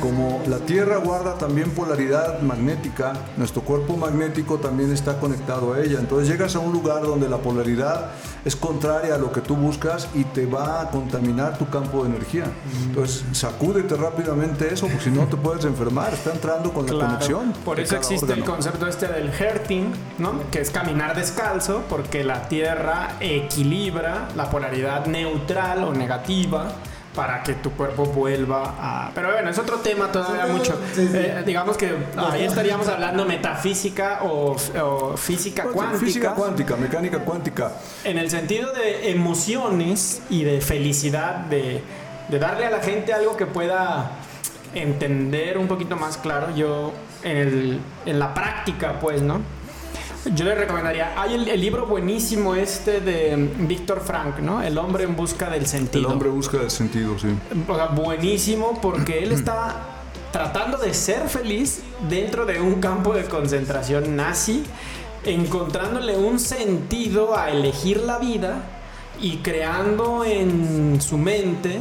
[0.01, 5.99] Como la Tierra guarda también polaridad magnética, nuestro cuerpo magnético también está conectado a ella.
[5.99, 8.11] Entonces llegas a un lugar donde la polaridad
[8.45, 12.11] es contraria a lo que tú buscas y te va a contaminar tu campo de
[12.11, 12.45] energía.
[12.85, 16.13] Entonces sacúdete rápidamente eso, porque si no te puedes enfermar.
[16.13, 17.53] Está entrando con la Claro, conexión.
[17.65, 20.49] Por eso existe el concepto este del herting, ¿no?
[20.49, 26.71] Que es caminar descalzo, porque la Tierra equilibra la polaridad neutral o negativa
[27.19, 29.11] para que tu cuerpo vuelva a...
[29.13, 30.79] Pero bueno, es otro tema todavía Sí, mucho.
[30.95, 31.17] sí, sí.
[31.17, 35.99] Eh, digamos que ahí estaríamos hablando metafísica o, o física cuántica.
[35.99, 37.73] Física cuántica, mecánica cuántica.
[38.05, 41.83] En el sentido de emociones y de felicidad, de,
[42.29, 44.11] de darle a la gente algo que pueda
[44.73, 49.41] entender un poquito más claro, yo en, el- en la práctica, pues, ¿no?
[50.35, 54.61] Yo le recomendaría, hay el, el libro buenísimo este de Víctor Frank, ¿no?
[54.61, 56.09] El hombre en busca del El sentido.
[56.09, 57.27] hombre busca el sentido, sí.
[57.67, 59.77] O sea, buenísimo porque él está
[60.31, 64.63] tratando de ser feliz dentro de un campo de concentración nazi,
[65.23, 68.63] encontrándole un sentido a elegir la vida
[69.21, 71.79] y creando en su mente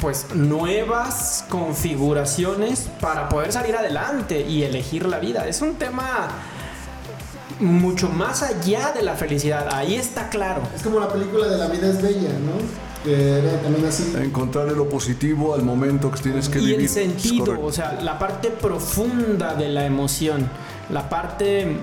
[0.00, 5.48] pues nuevas configuraciones para poder salir adelante y elegir la vida.
[5.48, 6.28] Es un tema
[7.60, 9.68] mucho más allá de la felicidad.
[9.72, 10.62] Ahí está claro.
[10.74, 13.04] Es como la película de La vida es bella, ¿no?
[13.04, 14.12] Que era también así.
[14.18, 16.78] Encontrarle lo positivo al momento que tienes que y vivir.
[16.80, 20.48] el Es sentido, o sea, la parte profunda de la emoción,
[20.90, 21.76] la parte,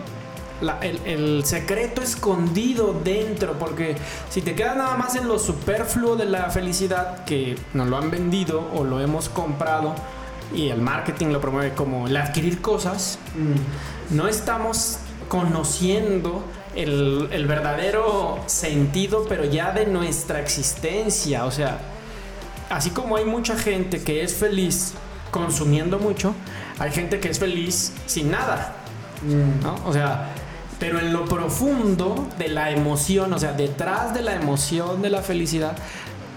[0.62, 3.96] la- el, el secreto escondido dentro, porque
[4.30, 8.10] si te quedas nada más en lo superfluo de la felicidad, que nos lo han
[8.10, 9.94] vendido o lo hemos comprado,
[10.54, 14.16] y el marketing lo promueve como el adquirir cosas, Mm.
[14.16, 14.98] no estamos
[15.32, 16.44] conociendo
[16.76, 21.46] el, el verdadero sentido, pero ya de nuestra existencia.
[21.46, 21.80] O sea,
[22.70, 24.92] así como hay mucha gente que es feliz
[25.32, 26.36] consumiendo mucho,
[26.80, 28.76] hay gente que es feliz sin nada.
[29.22, 29.64] Mm.
[29.64, 29.76] ¿no?
[29.86, 30.32] O sea,
[30.82, 35.22] pero en lo profundo de la emoción, o sea, detrás de la emoción de la
[35.22, 35.78] felicidad,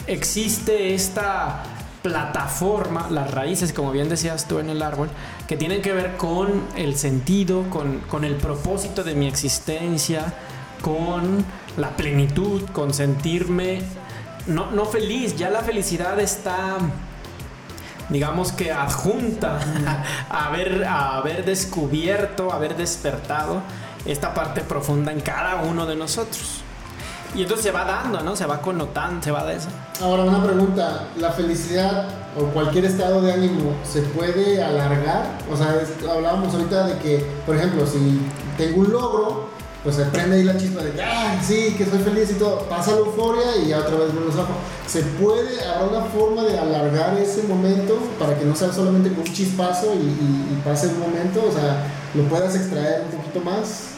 [0.07, 1.65] existe esta
[2.05, 5.09] plataforma, las raíces, como bien decías tú en el árbol,
[5.49, 10.35] que tienen que ver con el sentido, con, con el propósito de mi existencia,
[10.83, 11.43] con
[11.79, 13.81] la plenitud, con sentirme
[14.47, 16.77] no, no feliz, ya la felicidad está
[18.11, 19.59] digamos que adjunta
[20.29, 23.63] a haber, a haber descubierto, a haber despertado
[24.05, 26.64] esta parte profunda en cada uno de nosotros.
[27.35, 28.37] Y entonces se va dando, ¿no?
[28.37, 29.69] Se va connotando, se va de eso.
[30.01, 35.39] Ahora una pregunta, ¿la felicidad o cualquier estado de ánimo se puede alargar?
[35.53, 38.21] O sea, es- hablábamos ahorita de que, por ejemplo, si
[38.57, 39.49] tengo un logro,
[39.83, 42.93] pues se prende ahí la chispa de ah, sí, que soy feliz y todo, pasa
[42.93, 44.55] la euforia y ya otra vez vuelves abajo.
[44.87, 49.19] ¿Se puede, habrá una forma de alargar ese momento para que no sea solamente con
[49.19, 51.45] un chispazo y, y- y pase el momento?
[51.47, 53.89] O sea, lo puedas extraer un poquito más.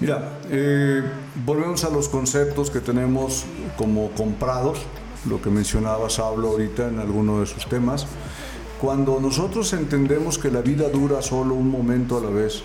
[0.00, 1.02] Mira, eh,
[1.44, 3.44] volvemos a los conceptos que tenemos
[3.76, 4.78] como comprados,
[5.28, 8.06] lo que mencionaba Sablo ahorita en alguno de sus temas.
[8.80, 12.62] Cuando nosotros entendemos que la vida dura solo un momento a la vez,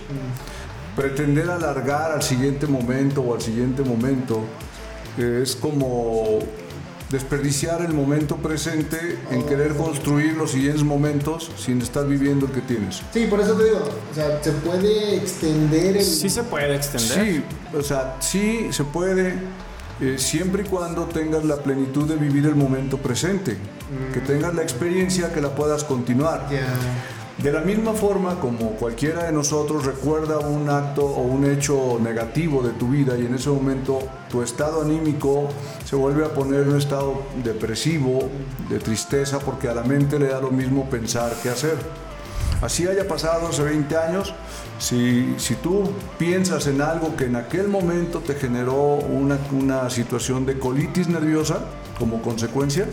[0.95, 4.39] pretender alargar al siguiente momento o al siguiente momento
[5.17, 6.39] eh, es como
[7.15, 12.62] desperdiciar el momento presente en querer construir los siguientes momentos sin estar viviendo el que
[12.62, 13.01] tienes.
[13.13, 13.80] Sí, por eso te digo,
[14.12, 16.04] o sea, se puede extender el...
[16.04, 17.25] Sí se puede extender.
[17.25, 17.43] Sí,
[17.78, 19.34] o sea, sí se puede,
[20.01, 23.58] eh, siempre y cuando tengas la plenitud de vivir el momento presente,
[24.13, 26.47] que tengas la experiencia que la puedas continuar.
[26.51, 26.67] Ya.
[27.37, 32.63] De la misma forma como cualquiera de nosotros recuerda un acto o un hecho negativo
[32.63, 35.49] de tu vida y en ese momento tu estado anímico
[35.83, 38.29] se vuelve a poner en un estado depresivo,
[38.69, 41.75] de tristeza, porque a la mente le da lo mismo pensar que hacer.
[42.61, 44.33] Así haya pasado hace 20 años,
[44.79, 45.83] si, si tú
[46.17, 51.59] piensas en algo que en aquel momento te generó una, una situación de colitis nerviosa
[51.99, 52.87] como consecuencia,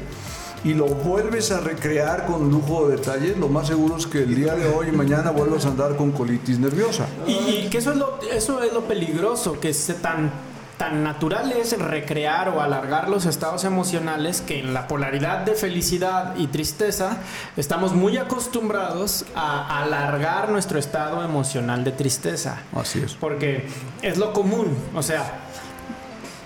[0.65, 4.35] y lo vuelves a recrear con lujo de detalles, lo más seguro es que el
[4.35, 7.07] día de hoy y mañana vuelvas a andar con colitis nerviosa.
[7.27, 10.31] Y, y que eso es lo, eso es lo peligroso, que se tan,
[10.79, 16.35] tan natural es recrear o alargar los estados emocionales que en la polaridad de felicidad
[16.37, 17.19] y tristeza
[17.57, 22.59] estamos muy acostumbrados a alargar nuestro estado emocional de tristeza.
[22.75, 23.15] Así es.
[23.15, 23.67] Porque
[24.01, 25.41] es lo común, o sea,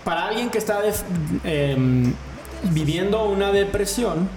[0.05, 1.03] para alguien que está def-
[1.45, 2.13] em,
[2.63, 4.29] viviendo una depresión,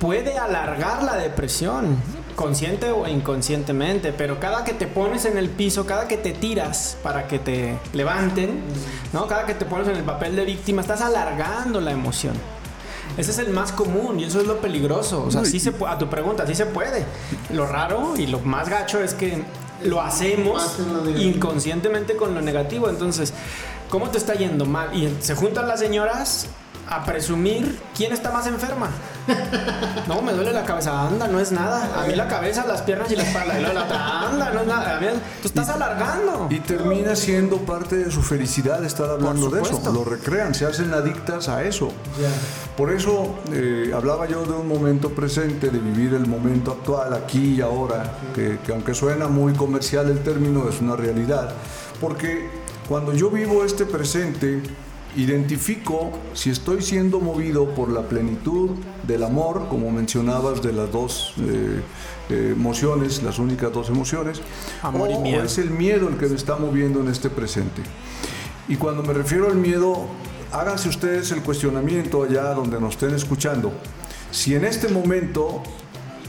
[0.00, 1.96] puede alargar la depresión,
[2.34, 6.98] consciente o inconscientemente, pero cada que te pones en el piso, cada que te tiras
[7.02, 8.60] para que te levanten,
[9.12, 9.26] ¿no?
[9.26, 12.34] Cada que te pones en el papel de víctima, estás alargando la emoción.
[13.16, 15.24] Ese es el más común y eso es lo peligroso.
[15.24, 17.04] O sea, sí se a tu pregunta, sí se puede.
[17.50, 19.42] Lo raro y lo más gacho es que
[19.82, 20.78] lo hacemos
[21.18, 22.90] inconscientemente con lo negativo.
[22.90, 23.32] Entonces,
[23.88, 24.94] ¿cómo te está yendo mal?
[24.94, 26.48] Y se juntan las señoras
[26.88, 28.88] a presumir quién está más enferma.
[30.06, 31.06] No, me duele la cabeza.
[31.08, 32.02] Anda, no es nada.
[32.02, 33.58] A mí la cabeza, las piernas y la espalda.
[33.58, 34.96] Y la otra, anda, no es nada.
[34.96, 35.06] A mí-
[35.42, 36.46] Tú estás alargando.
[36.50, 39.80] Y termina siendo parte de su felicidad estar hablando de eso.
[39.92, 41.88] Lo recrean, se hacen adictas a eso.
[42.20, 42.28] Ya.
[42.76, 47.54] Por eso eh, hablaba yo de un momento presente, de vivir el momento actual, aquí
[47.56, 51.50] y ahora, que, que aunque suena muy comercial el término, es una realidad.
[52.00, 52.48] Porque
[52.88, 54.62] cuando yo vivo este presente,
[55.16, 58.70] identifico si estoy siendo movido por la plenitud
[59.06, 61.80] del amor, como mencionabas de las dos eh,
[62.30, 64.40] eh, emociones, las únicas dos emociones,
[64.82, 65.42] Amor y o- o miedo.
[65.44, 67.82] es el miedo el que me está moviendo en este presente.
[68.68, 70.06] Y cuando me refiero al miedo,
[70.52, 73.72] háganse ustedes el cuestionamiento allá donde nos estén escuchando.
[74.32, 75.62] Si en este momento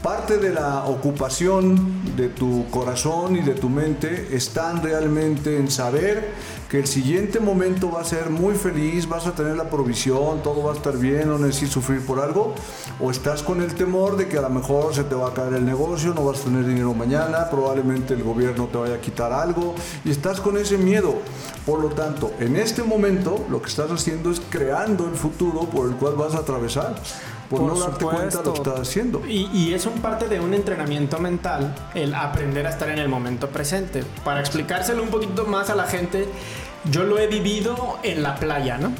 [0.02, 6.32] parte de la ocupación de tu corazón y de tu mente están realmente en saber
[6.68, 10.62] que el siguiente momento va a ser muy feliz, vas a tener la provisión, todo
[10.62, 12.54] va a estar bien, no necesitas sufrir por algo,
[13.00, 15.54] o estás con el temor de que a lo mejor se te va a caer
[15.54, 19.32] el negocio, no vas a tener dinero mañana, probablemente el gobierno te vaya a quitar
[19.32, 19.74] algo,
[20.04, 21.14] y estás con ese miedo.
[21.64, 25.88] Por lo tanto, en este momento lo que estás haciendo es creando el futuro por
[25.88, 26.96] el cual vas a atravesar,
[27.48, 28.70] por, Por no darte cuenta de lo que supuesto.
[28.70, 29.22] estás haciendo.
[29.26, 33.08] Y, y es un parte de un entrenamiento mental, el aprender a estar en el
[33.08, 34.04] momento presente.
[34.24, 36.28] Para explicárselo un poquito más a la gente,
[36.90, 38.92] yo lo he vivido en la playa, ¿no?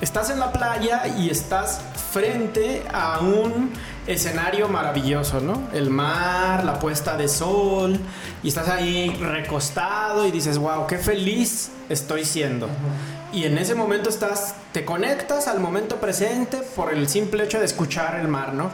[0.00, 1.80] Estás en la playa y estás
[2.12, 3.72] frente a un
[4.06, 5.62] escenario maravilloso, ¿no?
[5.72, 7.98] El mar, la puesta de sol,
[8.42, 12.68] y estás ahí recostado y dices, wow, qué feliz estoy siendo.
[13.32, 17.64] Y en ese momento estás, te conectas al momento presente por el simple hecho de
[17.64, 18.70] escuchar el mar, ¿no?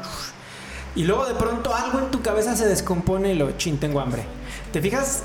[0.94, 4.24] Y luego de pronto algo en tu cabeza se descompone y lo chin, tengo hambre.
[4.72, 5.22] ¿Te fijas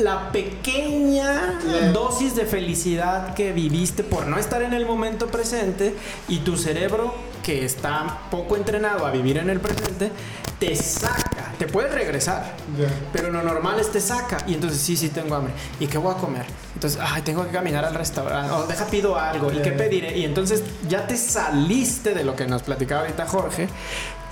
[0.00, 1.92] la pequeña Yeah.
[1.92, 5.94] dosis de felicidad que viviste por no estar en el momento presente
[6.28, 10.10] y tu cerebro que está poco entrenado a vivir en el presente
[10.58, 12.88] te saca, te puedes regresar, Ya.
[13.14, 15.54] pero lo normal es te saca y entonces sí, sí tengo hambre.
[15.80, 16.44] ¿Y qué voy a comer?
[16.74, 20.24] Entonces, ay, tengo que caminar al restaurante o deja pido algo y qué pediré y
[20.26, 23.68] entonces ya te saliste de lo que nos platicaba ahorita Jorge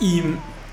[0.01, 0.23] y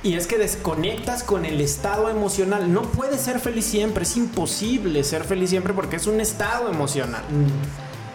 [0.03, 2.71] y es que desconectas con el estado emocional.
[2.71, 7.23] No puedes ser feliz siempre, es imposible ser feliz siempre porque es un estado emocional.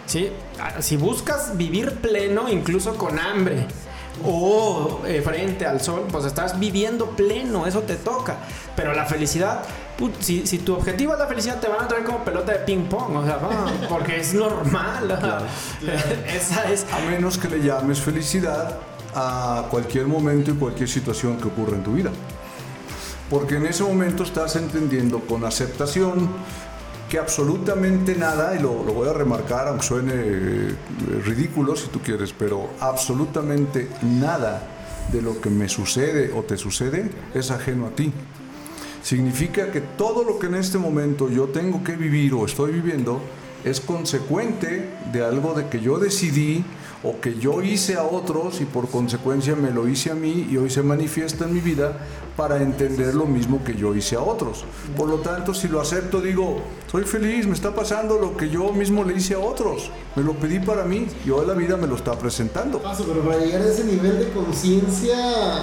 [0.05, 0.29] ¿sí?
[0.57, 3.65] Ah, Si buscas vivir pleno, incluso con hambre,
[4.25, 8.37] o eh, frente al sol, pues estás viviendo pleno, eso te toca.
[8.75, 9.63] Pero la felicidad,
[9.97, 12.59] put, si, si tu objetivo es la felicidad, te van a traer como pelota de
[12.59, 15.19] ping pong, o sea, va, porque es normal.
[16.27, 16.85] Esa es.
[16.91, 18.77] A menos que le llames felicidad
[19.13, 22.11] a cualquier momento y cualquier situación que ocurra en tu vida.
[23.29, 26.29] Porque en ese momento estás entendiendo con aceptación
[27.11, 30.75] que absolutamente nada, y lo, voy a remarcar aunque suene eh,
[31.25, 34.63] ridículo si tú quieres, pero absolutamente nada
[35.11, 38.13] de lo que me sucede o te sucede es ajeno a ti.
[39.03, 43.19] Significa que todo lo que en este momento yo tengo que vivir o estoy viviendo
[43.65, 46.63] es consecuente de algo de que yo decidí
[47.03, 50.57] o que yo hice a otros y por consecuencia me lo hice a mí y
[50.57, 51.97] hoy se manifiesta en mi vida
[52.37, 54.63] para entender lo mismo que yo hice a otros.
[54.95, 58.71] Por lo tanto, si lo acepto, digo, soy feliz, me está pasando lo que yo
[58.71, 61.87] mismo le hice a otros, me lo pedí para mí y hoy la vida me
[61.87, 62.79] lo está presentando.
[62.81, 65.15] Paso, pero para llegar a ese nivel de conciencia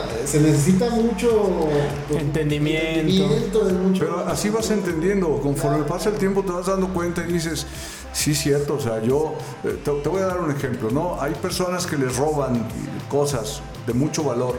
[0.04, 1.68] eh, se necesita mucho
[2.08, 3.00] pues, Entendimiento.
[3.00, 4.00] entendimiento de mucho.
[4.00, 7.66] Pero así vas entendiendo, conforme pasa el tiempo te vas dando cuenta y dices,
[8.12, 9.34] sí, cierto, o sea, yo
[9.64, 11.20] eh, te, te voy a dar un ejemplo, ¿no?
[11.28, 12.66] Hay personas que les roban
[13.10, 14.58] cosas de mucho valor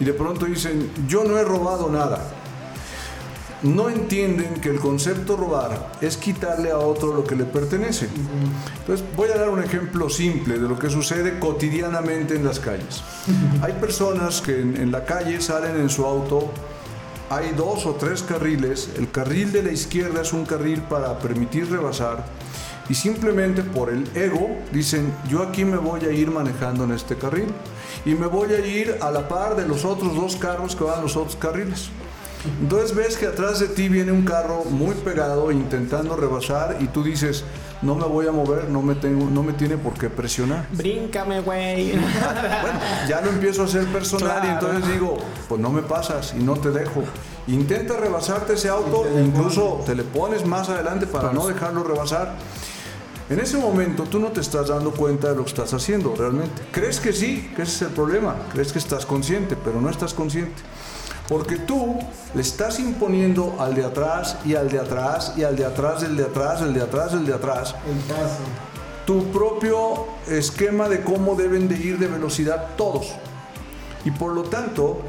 [0.00, 2.18] y de pronto dicen, yo no he robado nada.
[3.62, 8.08] No entienden que el concepto robar es quitarle a otro lo que le pertenece.
[8.80, 13.02] Entonces voy a dar un ejemplo simple de lo que sucede cotidianamente en las calles.
[13.62, 16.50] Hay personas que en, en la calle salen en su auto
[17.30, 18.90] hay dos o tres carriles.
[18.96, 22.24] El carril de la izquierda es un carril para permitir rebasar.
[22.88, 27.16] Y simplemente por el ego dicen, yo aquí me voy a ir manejando en este
[27.16, 27.46] carril.
[28.04, 30.98] Y me voy a ir a la par de los otros dos carros que van
[30.98, 31.90] a los otros carriles.
[32.60, 37.02] Entonces ves que atrás de ti viene un carro muy pegado intentando rebasar y tú
[37.02, 37.42] dices,
[37.80, 40.66] no me voy a mover, no me, tengo, no me tiene por qué presionar.
[40.72, 41.92] Bríncame, güey.
[42.62, 45.16] Bueno, ya lo empiezo a hacer personal y entonces digo,
[45.48, 47.02] pues no me pasas y no te dejo.
[47.46, 52.36] Intenta rebasarte ese auto, te incluso te le pones más adelante para no dejarlo rebasar.
[53.30, 56.62] En ese momento tú no te estás dando cuenta de lo que estás haciendo realmente.
[56.70, 58.36] Crees que sí, que ese es el problema.
[58.52, 60.62] Crees que estás consciente, pero no estás consciente.
[61.26, 61.98] Porque tú
[62.34, 66.16] le estás imponiendo al de atrás y al de atrás y al de atrás, el
[66.16, 68.40] de atrás, el de atrás, el de atrás, El paso.
[69.06, 73.14] tu propio esquema de cómo deben de ir de velocidad todos.
[74.04, 75.00] Y por lo tanto,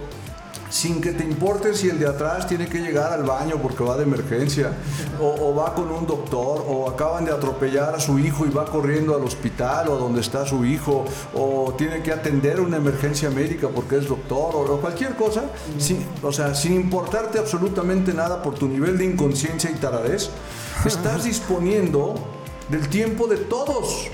[0.70, 3.96] sin que te importe si el de atrás tiene que llegar al baño porque va
[3.98, 4.74] de emergencia,
[5.22, 9.16] o, va con un doctor, o acaban de atropellar a su hijo y va corriendo
[9.16, 13.98] al hospital o donde está su hijo, o tiene que atender una emergencia médica porque
[13.98, 15.44] es doctor, o, o cualquier cosa,
[15.78, 20.30] sin- o sea, sin importarte absolutamente nada por tu nivel de inconsciencia y taradez,
[20.86, 22.16] estás disponiendo
[22.70, 24.08] del tiempo de todos.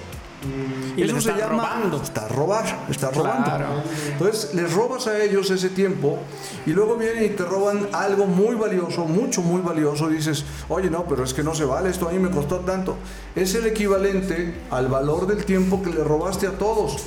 [0.98, 2.02] Y les estás robando.
[2.02, 3.46] Está robar, está robando.
[3.46, 3.66] Claro.
[4.12, 6.20] Entonces les robas a ellos ese tiempo
[6.66, 10.10] y luego vienen y te roban algo muy valioso, mucho, muy valioso.
[10.10, 12.60] Y dices, oye, no, pero es que no se vale, esto a mí me costó
[12.60, 12.98] tanto.
[13.36, 16.98] Es el equivalente al valor del tiempo que le robaste a todos.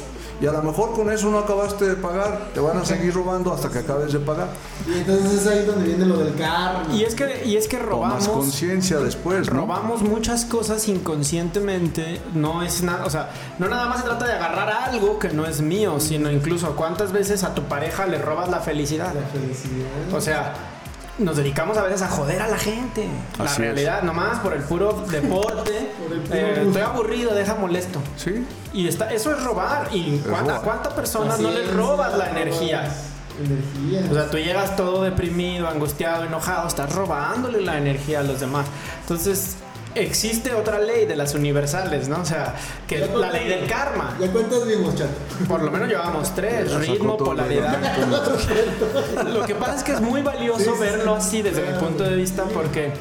[0.40, 3.52] Y a lo mejor con eso no acabaste de pagar, te van a seguir robando
[3.52, 4.48] hasta que acabes de pagar.
[4.86, 6.92] Y entonces es ahí donde viene lo del karma.
[6.92, 8.28] Y es que, y es que Tomas robamos.
[8.28, 9.60] conciencia después, ¿no?
[9.60, 14.32] Robamos muchas cosas inconscientemente, no es nada, o sea, no nada más se trata de
[14.32, 18.48] agarrar algo que no es mío, sino incluso cuántas veces a tu pareja le robas
[18.50, 19.14] la felicidad.
[19.14, 20.12] La felicidad.
[20.12, 20.54] O sea,
[21.18, 23.06] nos dedicamos a veces a joder a la gente.
[23.38, 23.68] La Así es.
[23.68, 25.90] realidad, nomás por el puro deporte.
[26.04, 26.78] Por el puro eh, gusto.
[26.78, 28.00] estoy aburrido, deja molesto.
[28.16, 29.88] Sí, Y está, eso es robar.
[29.92, 32.88] ¿Y cuánta- cuántas personas no les robas la energía?
[33.38, 34.08] Energía.
[34.10, 38.66] O sea, tú llegas todo deprimido, angustiado, enojado, estás robándole la energía a los demás.
[39.02, 39.56] Entonces,
[39.94, 42.20] existe otra ley de las universales, ¿no?
[42.20, 42.54] O sea,
[42.86, 44.16] que la ley del karma.
[44.20, 45.12] ¿Ya cuántas vimos, chato?
[45.48, 47.78] Por lo menos llevamos tres, ritmo, polaridad.
[49.32, 51.86] Lo que pasa es que es muy valioso Sí, sí, verlo así desde mi claro.
[51.86, 52.92] punto de vista porque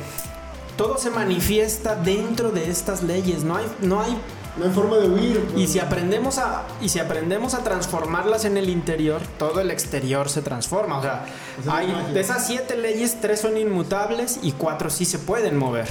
[0.78, 4.18] todo se manifiesta dentro de estas leyes, no hay, no hay
[4.58, 5.46] No hay forma de huir.
[5.56, 10.30] y si aprendemos a y si aprendemos a transformarlas en el interior, todo el exterior
[10.30, 10.98] se transforma.
[11.00, 11.26] O sea,
[11.60, 15.58] O sea, hay de esas siete leyes, tres son inmutables y cuatro sí se pueden
[15.58, 15.88] mover.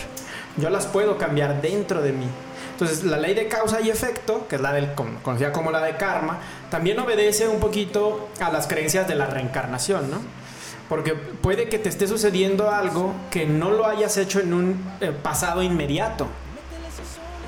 [0.57, 2.27] Yo las puedo cambiar dentro de mí.
[2.73, 5.81] Entonces, la ley de causa y efecto, que es la del con- conocida como la
[5.83, 6.39] de karma,
[6.71, 10.19] también obedece un poquito a las creencias de la reencarnación, ¿no?
[10.89, 15.13] Porque puede que te esté sucediendo algo que no lo hayas hecho en un eh,
[15.23, 16.27] pasado inmediato.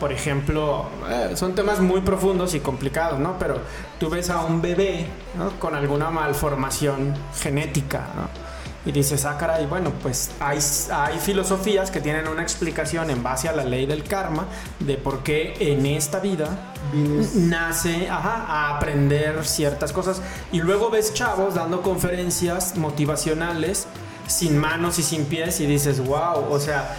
[0.01, 3.39] Por ejemplo, eh, son temas muy profundos y complicados, ¿no?
[3.39, 3.59] Pero
[3.99, 5.51] tú ves a un bebé ¿no?
[5.59, 8.44] con alguna malformación genética, ¿no?
[8.87, 10.59] Y dices, ah, caray, bueno, pues hay,
[10.93, 14.47] hay filosofías que tienen una explicación en base a la ley del karma
[14.81, 16.49] de por qué en esta vida
[16.93, 20.21] Vienes- nace ajá, a aprender ciertas cosas
[20.53, 23.87] y luego ves chavos dando conferencias motivacionales
[24.27, 26.95] sin manos y sin pies y dices, wow, o sea,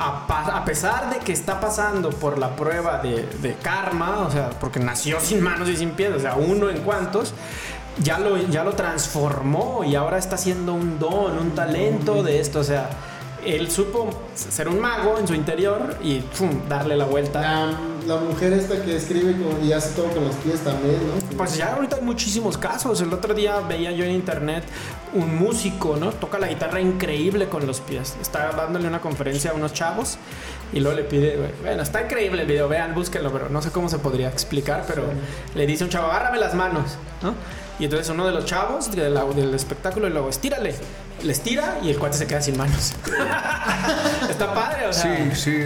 [0.00, 4.50] a, a pesar de que está pasando por la prueba de, de karma, o sea,
[4.50, 7.34] porque nació sin manos y sin pies, o sea, uno en cuantos,
[8.02, 12.60] ya lo, ya lo transformó y ahora está haciendo un don, un talento de esto,
[12.60, 12.88] o sea,
[13.44, 17.40] él supo ser un mago en su interior y pum, darle la vuelta.
[17.40, 17.70] La,
[18.06, 21.36] la mujer esta que escribe con- y hace todo con los pies también, ¿no?
[21.38, 23.00] Pues ya ahorita hay muchísimos casos.
[23.00, 24.64] El otro día veía yo en internet
[25.14, 26.10] un músico, ¿no?
[26.12, 28.14] Toca la guitarra increíble con los pies.
[28.20, 30.18] Está dándole una conferencia a unos chavos
[30.74, 33.88] y luego le pide, bueno, está increíble el video, vean, búsquenlo, pero no sé cómo
[33.88, 35.04] se podría explicar, pero
[35.54, 37.32] le dice un chavo, agárrame las manos, ¿no?
[37.80, 40.74] Y entonces uno de los chavos de la- del espectáculo y luego, estírale.
[41.24, 42.92] Le estira y el cuate se queda sin manos.
[44.30, 45.34] está padre, o sea.
[45.34, 45.56] Sí, sí,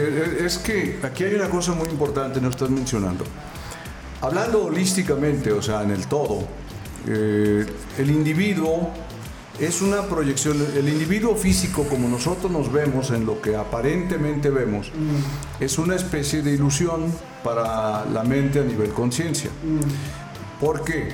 [0.45, 3.25] es que aquí hay una cosa muy importante, no estás mencionando.
[4.21, 6.45] Hablando holísticamente, o sea, en el todo,
[7.07, 7.67] eh,
[7.99, 8.91] el individuo
[9.61, 14.91] es una proyección, el individuo físico como nosotros nos vemos, en lo que aparentemente vemos,
[15.61, 17.13] es una especie de ilusión
[17.45, 19.51] para la mente a nivel conciencia.
[20.61, 21.13] ¿Por qué?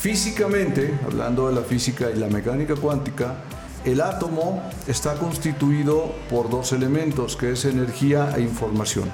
[0.00, 3.34] Físicamente, hablando de la física y la mecánica cuántica,
[3.84, 9.10] el átomo está constituido por dos elementos, que es energía e información.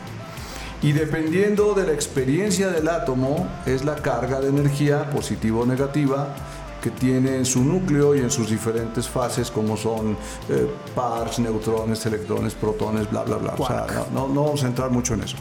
[0.82, 6.28] Y dependiendo de la experiencia del átomo, es la carga de energía, positiva o negativa,
[6.80, 10.16] que tiene en su núcleo y en sus diferentes fases, como son
[10.49, 13.55] eh, pars, neutrones, electrones, protones, bla, bla, bla.
[13.59, 15.37] O sea, no, no- no vamos a entrar mucho en eso.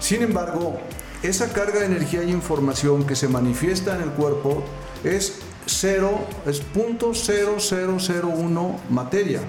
[0.00, 0.76] Sin embargo,
[1.22, 4.62] esa carga de energía y información que se manifiesta en el cuerpo
[5.04, 9.40] es cero, es punto cero cero cero uno materia.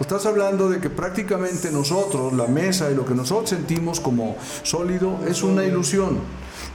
[0.00, 5.18] Estás hablando de que prácticamente nosotros, la mesa y lo que nosotros sentimos como sólido
[5.26, 6.20] es una ilusión.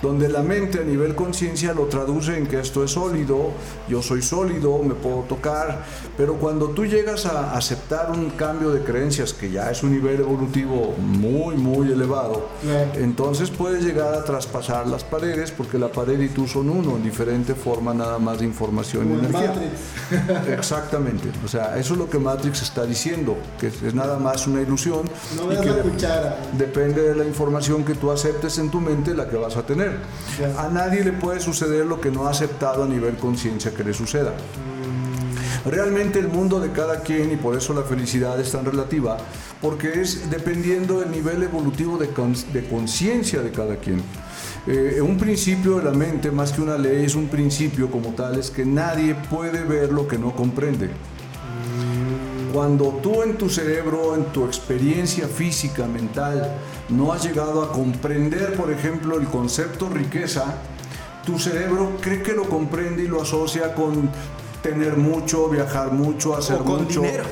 [0.04, 3.52] Donde la mente a nivel conciencia lo traduce en que esto es sólido,
[3.88, 5.86] yo soy sólido, me puedo tocar,
[6.18, 10.20] pero cuando tú llegas a aceptar un cambio de creencias que ya es un nivel
[10.20, 12.50] evolutivo muy, muy elevado,
[12.96, 17.04] entonces puedes llegar a traspasar las paredes porque la pared y tú son uno, en
[17.04, 19.54] diferente forma nada más de información y energía.
[20.58, 24.62] Exactamente, o sea, eso es lo que Matrix está diciendo, que es nada más una
[24.62, 25.10] ilusión.
[25.38, 26.38] No y que la cuchara.
[26.58, 29.93] Depende de la información que tú aceptes en tu mente, la que vas a tener.
[30.58, 33.94] A nadie le puede suceder lo que no ha aceptado a nivel conciencia que le
[33.94, 34.34] suceda.
[35.66, 39.18] Realmente el mundo de cada quien, y por eso la felicidad es tan relativa,
[39.62, 42.10] porque es dependiendo del nivel evolutivo de
[42.70, 44.02] conciencia de cada quien.
[44.66, 48.40] Eh, un principio de la mente, más que una ley, es un principio como tal,
[48.40, 50.90] es que nadie puede ver lo que no comprende.
[52.54, 56.56] Cuando tú en tu cerebro, en tu experiencia física, mental,
[56.90, 60.56] no has llegado a comprender, por ejemplo, el concepto riqueza,
[61.26, 64.10] tu cerebro cree que lo comprende y lo asocia con
[64.62, 67.02] tener mucho, viajar mucho, hacer O con mucho.
[67.02, 67.24] dinero.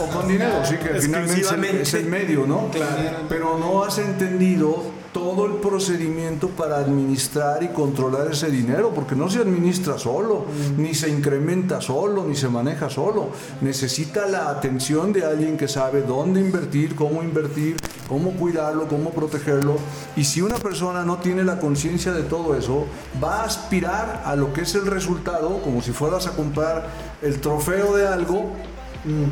[0.00, 2.68] O con dinero, sí, que finalmente es el, es el medio, ¿no?
[2.70, 3.20] Claro.
[3.28, 4.82] Pero no has entendido
[5.12, 10.44] todo el procedimiento para administrar y controlar ese dinero, porque no se administra solo,
[10.76, 13.30] ni se incrementa solo, ni se maneja solo.
[13.60, 17.76] Necesita la atención de alguien que sabe dónde invertir, cómo invertir,
[18.08, 19.76] cómo cuidarlo, cómo protegerlo.
[20.16, 22.86] Y si una persona no tiene la conciencia de todo eso,
[23.22, 26.88] va a aspirar a lo que es el resultado, como si fueras a comprar
[27.22, 28.52] el trofeo de algo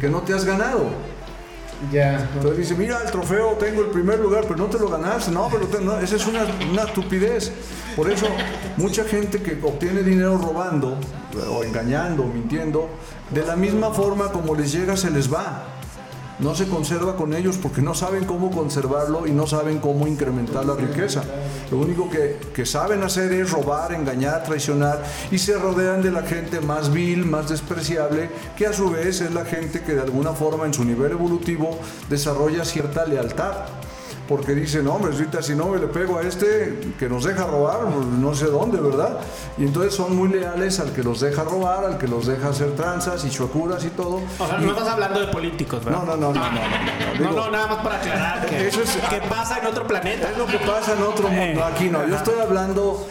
[0.01, 0.87] que no te has ganado.
[1.93, 2.29] Ya.
[2.35, 5.31] Entonces dice, mira el trofeo, tengo el primer lugar, pero no te lo ganaste.
[5.31, 7.53] No, pero te- esa es una, una estupidez.
[7.95, 8.27] Por eso,
[8.77, 10.97] mucha gente que obtiene dinero robando,
[11.51, 12.89] o engañando, o mintiendo,
[13.31, 15.65] de la misma forma como les llega, se les va.
[16.41, 20.65] No se conserva con ellos porque no saben cómo conservarlo y no saben cómo incrementar
[20.65, 21.23] la riqueza.
[21.71, 26.23] Lo único que, que saben hacer es robar, engañar, traicionar y se rodean de la
[26.23, 30.33] gente más vil, más despreciable, que a su vez es la gente que de alguna
[30.33, 31.79] forma en su nivel evolutivo
[32.09, 33.67] desarrolla cierta lealtad.
[34.29, 37.81] Porque dicen, hombre, ahorita si no me le pego a este que nos deja robar,
[37.87, 39.21] pues, no sé dónde, ¿verdad?
[39.57, 42.77] Y entonces son muy leales al que los deja robar, al que los deja hacer
[42.77, 44.21] tranzas y chuecuras y todo.
[44.39, 46.03] O sea, Y- no estás hablando de políticos, ¿verdad?
[46.05, 48.69] no, no, no, no, no, no, no, No, digo- no, nada más para aclarar que,
[48.69, 50.31] Eso es- que pasa en otro planeta.
[50.31, 52.07] Es lo que pasa en otro mundo, aquí no.
[52.07, 53.07] Yo estoy hablando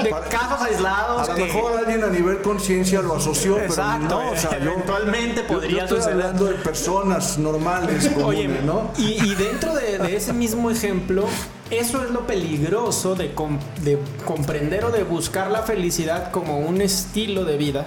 [0.00, 1.44] De para- casos a aislados lo que...
[1.44, 5.48] mejor alguien a nivel conciencia lo asoció, Exacto, pero no, o sea, yo, eventualmente yo-
[5.48, 6.20] yo podría estoy suceder.
[6.20, 8.90] hablando de personas normales, Oye, comunes, ¿no?
[8.96, 11.24] y, y dentro de, de ese mismo ejemplo,
[11.70, 16.80] eso es lo peligroso de, com- de comprender o de buscar la felicidad como un
[16.82, 17.86] estilo de vida,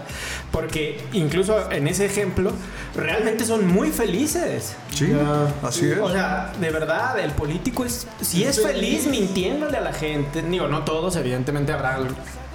[0.51, 2.51] porque incluso en ese ejemplo,
[2.95, 4.75] realmente son muy felices.
[4.93, 5.53] Sí, Ya.
[5.67, 5.99] así es.
[5.99, 10.41] O sea, de verdad, el político es si es feliz mintiéndole a la gente.
[10.41, 11.99] Digo, no todos, evidentemente habrá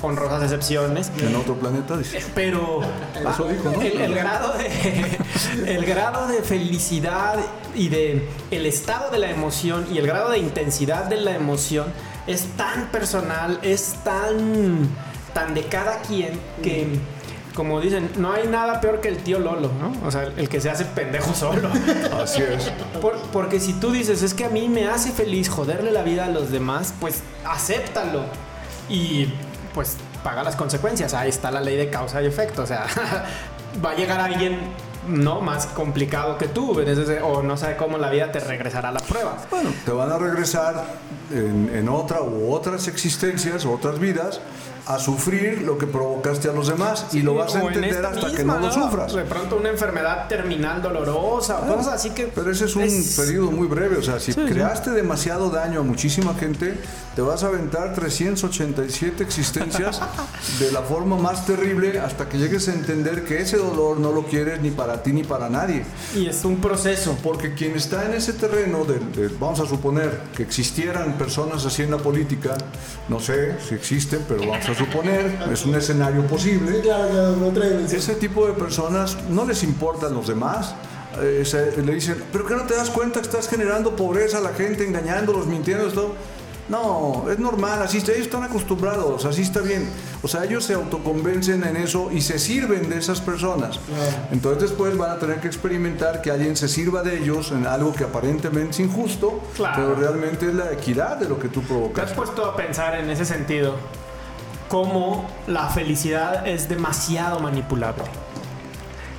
[0.03, 1.11] honrosas excepciones.
[1.19, 2.25] En otro planeta, dice.
[2.35, 2.81] Pero
[3.15, 3.81] Eso dijo, ¿no?
[3.83, 5.19] el, el grado de
[5.77, 7.39] el grado de felicidad
[7.75, 11.87] y de el estado de la emoción y el grado de intensidad de la emoción
[12.27, 14.89] es tan personal, es tan
[15.35, 16.99] tan de cada quien que
[17.55, 19.93] como dicen, no hay nada peor que el tío Lolo, ¿no?
[20.07, 21.69] O sea, el que se hace pendejo solo.
[22.23, 22.71] Así es.
[23.03, 26.27] Por- porque si tú dices, es que a mí me hace feliz joderle la vida
[26.27, 28.23] a los demás, pues acéptalo.
[28.89, 29.35] Y
[29.75, 31.15] pues paga las consecuencias.
[31.15, 32.63] Ahí está la ley de causa y efecto.
[32.63, 32.87] O sea,
[33.85, 34.59] va a llegar alguien
[35.09, 36.79] no más complicado que tú,
[37.25, 39.37] o no sabe cómo la vida te regresará a la prueba.
[39.51, 40.85] Bueno, te van a regresar
[41.31, 44.41] en, en otra u otras existencias, otras vidas,
[44.95, 48.39] a sufrir lo que provocaste a los demás y lo vas a entender hasta que
[48.39, 49.13] misma, no lo sufras.
[49.15, 52.25] De pronto una enfermedad terminal dolorosa o cosas así que...
[52.27, 56.35] Pero ese es un periodo muy breve, o sea, si creaste demasiado daño a muchísima
[56.35, 56.75] gente,
[57.15, 60.01] te vas a aventar 387 existencias
[60.59, 64.25] de la forma más terrible hasta que llegues a entender que ese dolor no lo
[64.25, 65.85] quieres ni para ti ni para nadie.
[66.15, 67.17] Y es un proceso.
[67.23, 71.83] Porque quien está en ese terreno, de, de- vamos a suponer que existieran personas así
[71.83, 72.57] en la política,
[73.09, 76.81] no sé si existen, pero vamos a suponer, es un escenario posible.
[76.81, 78.01] Claro, claro, otra dimensión.
[78.01, 80.75] Ese tipo de personas no les importan los demás.
[81.21, 84.41] Eh, se- le dicen, ¿pero qué no te das cuenta que estás generando pobreza a
[84.41, 86.15] la gente, engañándolos, mintiendo, esto?
[86.69, 89.89] No, es normal, así ellos están acostumbrados, así está bien.
[90.23, 93.81] O sea, ellos se autoconvencen en eso y se sirven de esas personas.
[94.31, 97.93] Entonces después van a tener que experimentar que alguien se sirva de ellos en algo
[97.93, 99.75] que aparentemente es injusto, Claro.
[99.77, 102.13] pero realmente es la equidad de lo que tú ¿Te has provocas.
[102.13, 103.75] puesto a pensar en ese sentido
[104.71, 108.05] cómo la felicidad es demasiado manipulable?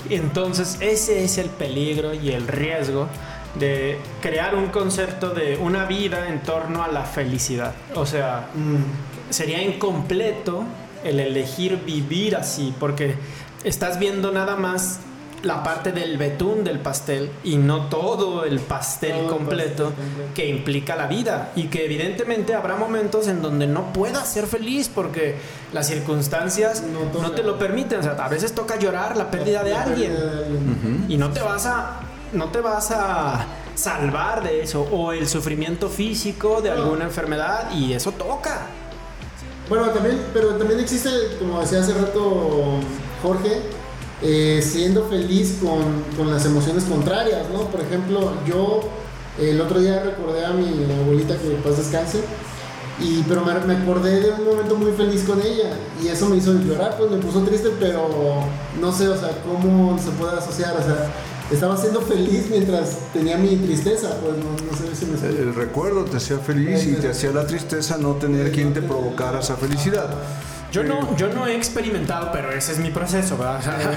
[0.09, 3.07] Entonces ese es el peligro y el riesgo
[3.59, 7.73] de crear un concepto de una vida en torno a la felicidad.
[7.95, 8.47] O sea,
[9.29, 10.63] sería incompleto
[11.03, 13.15] el elegir vivir así, porque
[13.65, 15.01] estás viendo nada más
[15.43, 20.05] la parte del betún del pastel y no todo el pastel Todo el completo pastel
[20.05, 20.33] completo.
[20.35, 24.89] que implica la vida y que evidentemente habrá momentos en donde no puedas ser feliz
[24.93, 25.35] porque
[25.73, 26.83] las circunstancias
[27.19, 30.13] No te lo permiten, o sea, a veces toca llorar la pérdida de alguien
[31.09, 32.01] y no te vas a
[32.33, 36.75] no te vas a salvar de eso o el sufrimiento físico de No.
[36.83, 38.67] alguna enfermedad y eso toca.
[39.67, 42.75] Bueno, también, pero también existe, como decía hace rato
[43.23, 43.61] Jorge,
[44.21, 47.61] eh, siendo feliz con, con las emociones contrarias, ¿no?
[47.65, 48.81] Por ejemplo, yo
[49.39, 50.67] el otro día recordé a mi
[51.01, 52.19] abuelita que paz descanse,
[52.99, 55.71] y, pero me, me acordé de un momento muy feliz con ella,
[56.03, 58.43] y eso me hizo llorar, pues me puso triste, pero
[58.79, 61.09] no sé, o sea, cómo se puede asociar, o sea,
[61.51, 65.41] estaba siendo feliz mientras tenía mi tristeza, pues no, no sé si me explico.
[65.41, 69.39] el recuerdo te hacía feliz y te hacía la tristeza no tener quien te provocara
[69.39, 70.09] esa felicidad.
[70.71, 73.59] Yo no, yo no he experimentado, pero ese es mi proceso, ¿verdad?
[73.59, 73.91] O sea,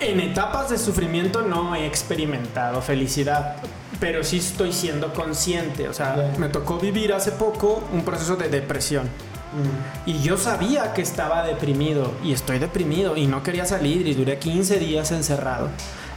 [0.00, 3.56] en etapas de sufrimiento no he experimentado felicidad,
[4.00, 5.88] pero sí estoy siendo consciente.
[5.88, 6.38] O sea, Claro.
[6.38, 9.04] me tocó vivir hace poco un proceso de depresión.
[9.04, 10.08] Mm.
[10.10, 14.38] Y yo sabía que estaba deprimido y estoy deprimido y no quería salir y duré
[14.38, 15.68] 15 días encerrado.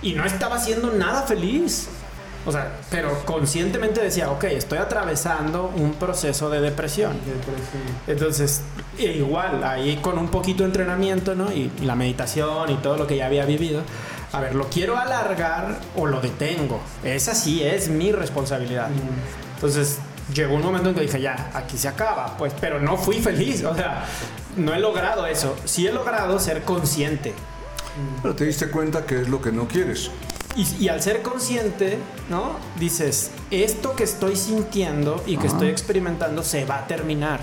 [0.01, 1.89] Y no estaba haciendo nada feliz.
[2.47, 7.11] O sea, pero conscientemente decía, ok, estoy atravesando un proceso de depresión.
[7.19, 7.83] Depresión.
[8.07, 8.61] Entonces,
[8.97, 11.51] e igual, ahí con un poquito de entrenamiento, ¿no?
[11.51, 13.81] Y la meditación y todo lo que ya había vivido.
[14.31, 16.79] A ver, ¿lo quiero alargar o lo detengo?
[17.03, 18.87] Esa sí es mi responsabilidad.
[19.55, 19.99] Entonces,
[20.33, 23.65] llegó un momento en que dije, ya, aquí se acaba, pues, pero no fui feliz,
[23.65, 24.05] o sea,
[24.55, 25.57] no he logrado eso.
[25.65, 27.33] Sí he logrado ser consciente.
[28.21, 30.11] Pero te diste cuenta que es lo que no quieres.
[30.57, 31.99] Y, y al ser consciente,
[32.29, 32.57] ¿no?
[32.79, 35.55] Dices, esto que estoy sintiendo y que Ajá.
[35.55, 37.39] estoy experimentando se va a terminar.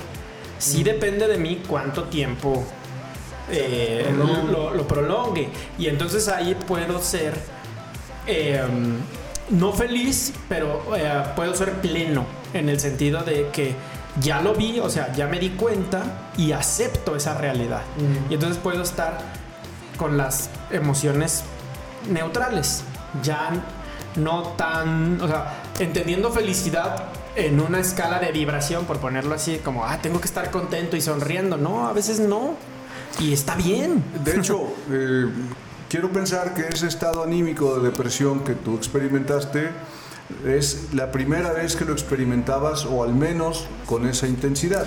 [0.59, 2.65] Sí depende de mí cuánto tiempo
[3.51, 4.53] eh, Prolongue.
[4.53, 5.49] lo, lo prolongue.
[5.79, 7.35] Y entonces ahí puedo ser
[8.27, 8.63] eh,
[9.51, 13.75] no feliz, pero eh, puedo ser pleno en el sentido de que
[14.21, 17.83] ya lo vi, o sea, ya me di cuenta y acepto esa realidad.
[17.97, 18.31] Mm.
[18.31, 19.19] Y entonces puedo estar
[19.97, 21.43] con las emociones
[22.09, 22.85] neutrales,
[23.23, 23.51] ya
[24.17, 27.05] no tan, o sea, entendiendo felicidad
[27.37, 31.01] en una escala de vibración, por ponerlo así, como, ah, tengo que estar contento y
[31.01, 31.57] sonriendo.
[31.57, 32.57] No, a veces no.
[33.19, 34.05] Y está bien.
[34.25, 35.27] De hecho, eh,
[35.89, 39.71] quiero pensar que ese estado anímico de depresión que tú experimentaste
[40.47, 44.87] es la primera vez que lo experimentabas o al menos con esa intensidad.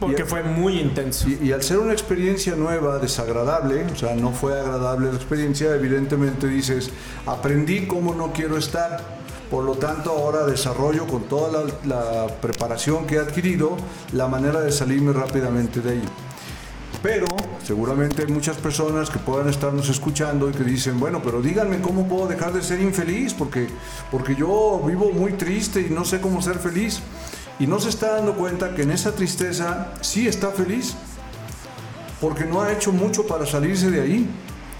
[0.00, 1.28] Porque Y- fue muy intenso.
[1.28, 5.74] Y, y al ser una experiencia nueva, desagradable, o sea, no fue agradable la experiencia,
[5.74, 6.90] evidentemente dices,
[7.26, 9.00] aprendí cómo no quiero estar,
[9.50, 13.76] por lo tanto ahora desarrollo con toda la, la preparación que he adquirido
[14.12, 16.02] la manera de salirme rápidamente de ahí.
[17.02, 17.26] Pero
[17.64, 22.08] seguramente hay muchas personas que puedan estarnos escuchando y que dicen, bueno, pero díganme cómo
[22.08, 23.68] puedo dejar de ser infeliz, porque,
[24.10, 27.00] porque yo vivo muy triste y no sé cómo ser feliz.
[27.58, 30.94] Y no se está dando cuenta que en esa tristeza sí está feliz,
[32.20, 34.30] porque no ha hecho mucho para salirse de ahí.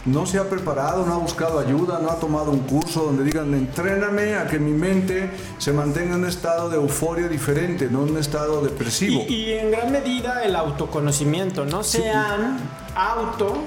[0.05, 3.53] No se ha preparado, no ha buscado ayuda, no ha tomado un curso donde digan,
[3.53, 8.13] entréname a que mi mente se mantenga en un estado de euforia diferente, no en
[8.13, 9.25] un estado depresivo.
[9.29, 12.59] Y, y en gran medida el autoconocimiento, no se han
[12.95, 13.65] auto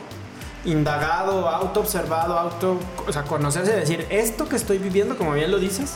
[0.66, 5.60] indagado, auto observado, auto, o sea, conocerse decir, esto que estoy viviendo, como bien lo
[5.60, 5.96] dices,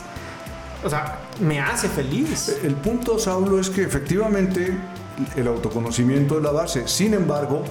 [0.84, 2.56] o sea, me hace feliz.
[2.62, 4.76] El punto, Saulo, es que efectivamente
[5.34, 6.86] el autoconocimiento es la base.
[6.88, 7.62] Sin embargo,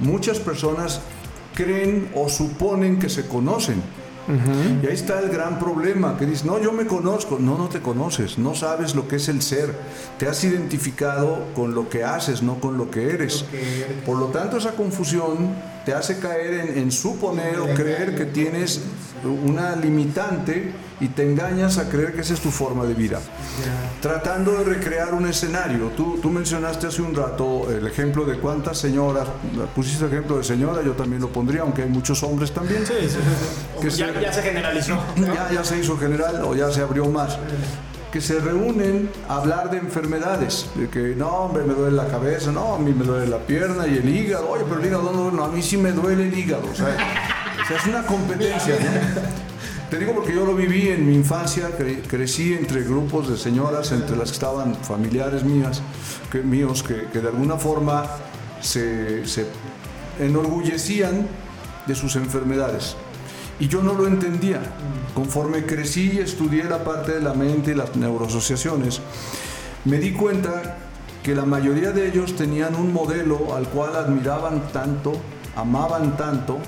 [0.00, 1.00] muchas personas
[1.54, 3.82] creen o suponen que se conocen.
[4.82, 7.38] Y ahí está el gran problema, que dices, no, yo me conozco.
[7.38, 9.74] No, no te conoces, no sabes lo que es el ser.
[10.18, 13.42] Te has identificado con lo que haces, no con lo que eres.
[13.42, 14.02] Lo que eres.
[14.06, 15.50] Por lo tanto, esa confusión
[15.84, 18.80] te hace caer en, en suponer o creer que tienes
[19.46, 23.20] una limitante y te engañas a creer que esa es tu forma de vida
[24.00, 25.88] tratando de recrear un escenario.
[25.96, 29.26] Tú, tú mencionaste hace un rato el ejemplo de cuántas señoras,
[29.74, 32.84] pusiste el ejemplo de señora, yo también lo pondría, aunque hay muchos hombres también.
[32.86, 33.16] Sí, sí,
[33.80, 34.98] Que ya, se- ya se generalizó.
[35.16, 37.38] Ya, ya se hizo general o ya se abrió más.
[38.14, 40.66] Que se reúnen a hablar de enfermedades.
[40.76, 43.88] De que no, hombre, me duele la cabeza, no, a mí me duele la pierna
[43.88, 44.48] y el hígado.
[44.50, 46.62] Oye, pero el hígado no, no, a mí sí me duele el hígado.
[46.70, 46.94] O sea,
[47.76, 49.20] es una competencia, ¿no?
[49.90, 53.90] Te digo porque yo lo viví en mi infancia, cre- crecí entre grupos de señoras,
[53.90, 55.82] entre las que estaban familiares mías,
[56.30, 58.04] que, míos, que, de alguna forma
[58.60, 59.24] se
[60.20, 61.26] enorgullecían
[61.86, 62.96] de sus enfermedades.
[63.60, 64.60] Y yo no lo entendía.
[65.14, 69.00] Conforme crecí y estudié la parte de la mente y las neuroasociaciones,
[69.84, 70.78] me di cuenta
[71.22, 75.12] que la mayoría de ellos tenían un modelo al cual admiraban tanto,
[75.56, 76.58] amaban tanto,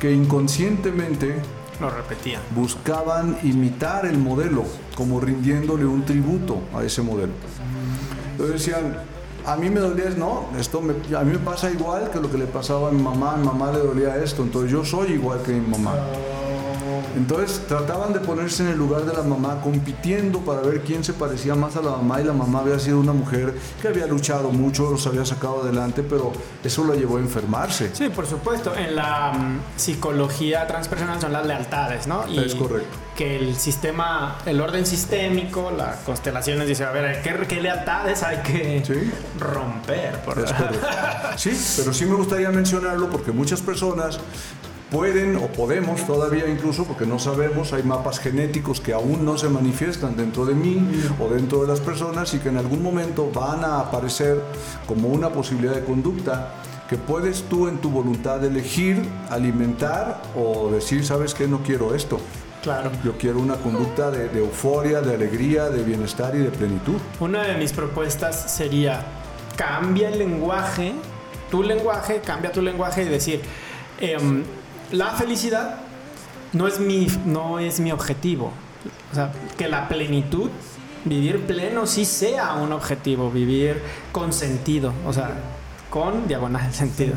[0.00, 1.36] que inconscientemente
[1.80, 2.40] Lo repetía.
[2.54, 4.64] buscaban imitar el modelo,
[4.94, 7.32] como rindiéndole un tributo a ese modelo.
[8.32, 8.96] Entonces decían,
[9.46, 12.38] a mí me dolía, no, esto me- a mí me pasa igual que lo que
[12.38, 15.42] le pasaba a mi mamá, a mi mamá le dolía esto, entonces yo soy igual
[15.42, 15.94] que mi mamá.
[17.16, 21.12] Entonces trataban de ponerse en el lugar de la mamá, compitiendo para ver quién se
[21.12, 24.50] parecía más a la mamá y la mamá había sido una mujer que había luchado
[24.50, 27.90] mucho, los había sacado adelante, pero eso la llevó a enfermarse.
[27.94, 28.74] Sí, por supuesto.
[28.74, 32.24] En la mm, psicología transpersonal son las lealtades, ¿no?
[32.24, 32.88] Es correcto.
[33.16, 38.38] Que el sistema, el orden sistémico, las constelaciones dice, a ver, ¿qué, qué lealtades hay
[38.38, 39.12] que Sí.
[39.38, 40.20] romper?
[40.22, 40.38] Por...
[40.40, 40.86] Es correcto.
[41.36, 44.18] Sí, pero sí me gustaría mencionarlo porque muchas personas
[44.90, 49.48] pueden o podemos todavía incluso, porque no sabemos, hay mapas genéticos que aún no se
[49.48, 50.86] manifiestan dentro de mí
[51.20, 54.40] o dentro de las personas y que en algún momento van a aparecer
[54.86, 56.54] como una posibilidad de conducta
[56.88, 62.20] que puedes tú en tu voluntad elegir, alimentar o decir, sabes que no quiero esto.
[62.62, 62.90] Claro.
[63.04, 66.96] Yo quiero una conducta de, de euforia, de alegría, de bienestar y de plenitud.
[67.20, 69.04] Una de mis propuestas sería
[69.56, 70.92] cambia el lenguaje,
[71.50, 73.40] tu lenguaje, cambia tu lenguaje y decir,
[74.00, 74.44] em,
[74.94, 75.76] la felicidad
[76.52, 78.52] no es, mi, no es mi objetivo.
[79.10, 80.50] O sea, que la plenitud,
[81.04, 83.82] vivir pleno, sí sea un objetivo, vivir
[84.12, 85.32] con sentido, o sea,
[85.90, 87.14] con diagonal sentido.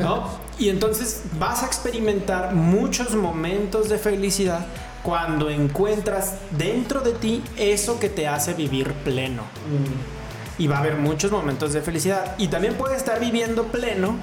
[0.00, 0.28] ¿no?
[0.58, 4.66] Y entonces vas a experimentar muchos momentos de felicidad
[5.02, 9.42] cuando encuentras dentro de ti eso que te hace vivir pleno.
[10.58, 12.34] Y va a haber muchos momentos de felicidad.
[12.38, 14.16] Y también puedes estar viviendo pleno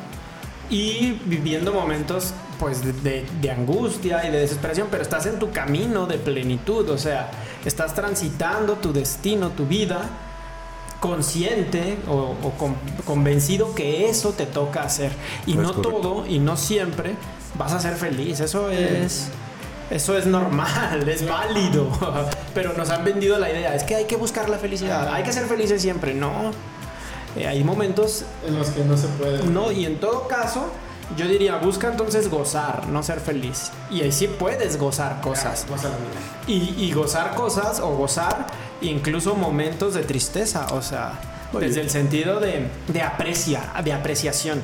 [0.69, 2.33] y viviendo momentos
[2.63, 6.89] pues de, de- de angustia y de desesperación, pero estás en tu camino de plenitud,
[6.89, 7.29] o sea,
[7.65, 9.99] estás transitando tu destino, tu vida,
[11.01, 15.11] consciente o, o con- convencido que eso te toca hacer.
[15.45, 15.81] Y no correcto.
[15.89, 17.15] todo y no siempre
[17.57, 19.27] vas a ser feliz, eso es...
[19.91, 21.87] Eso es normal, es válido,
[22.55, 25.33] pero nos han vendido la idea, es que hay que buscar la felicidad, hay que
[25.33, 26.51] ser felices siempre, no.
[27.35, 29.43] Eh, hay momentos En los que no se puede.
[29.43, 30.67] no, y en todo caso,
[31.17, 33.71] yo diría, busca entonces gozar, no ser feliz.
[33.91, 35.65] Y ahí sí puedes gozar cosas.
[35.69, 36.07] Goza la vida.
[36.47, 38.47] Y, y gozar cosas o gozar
[38.81, 41.13] incluso momentos de tristeza, o sea,
[41.53, 41.67] Oye.
[41.67, 44.59] desde el sentido de, de aprecia, de apreciación.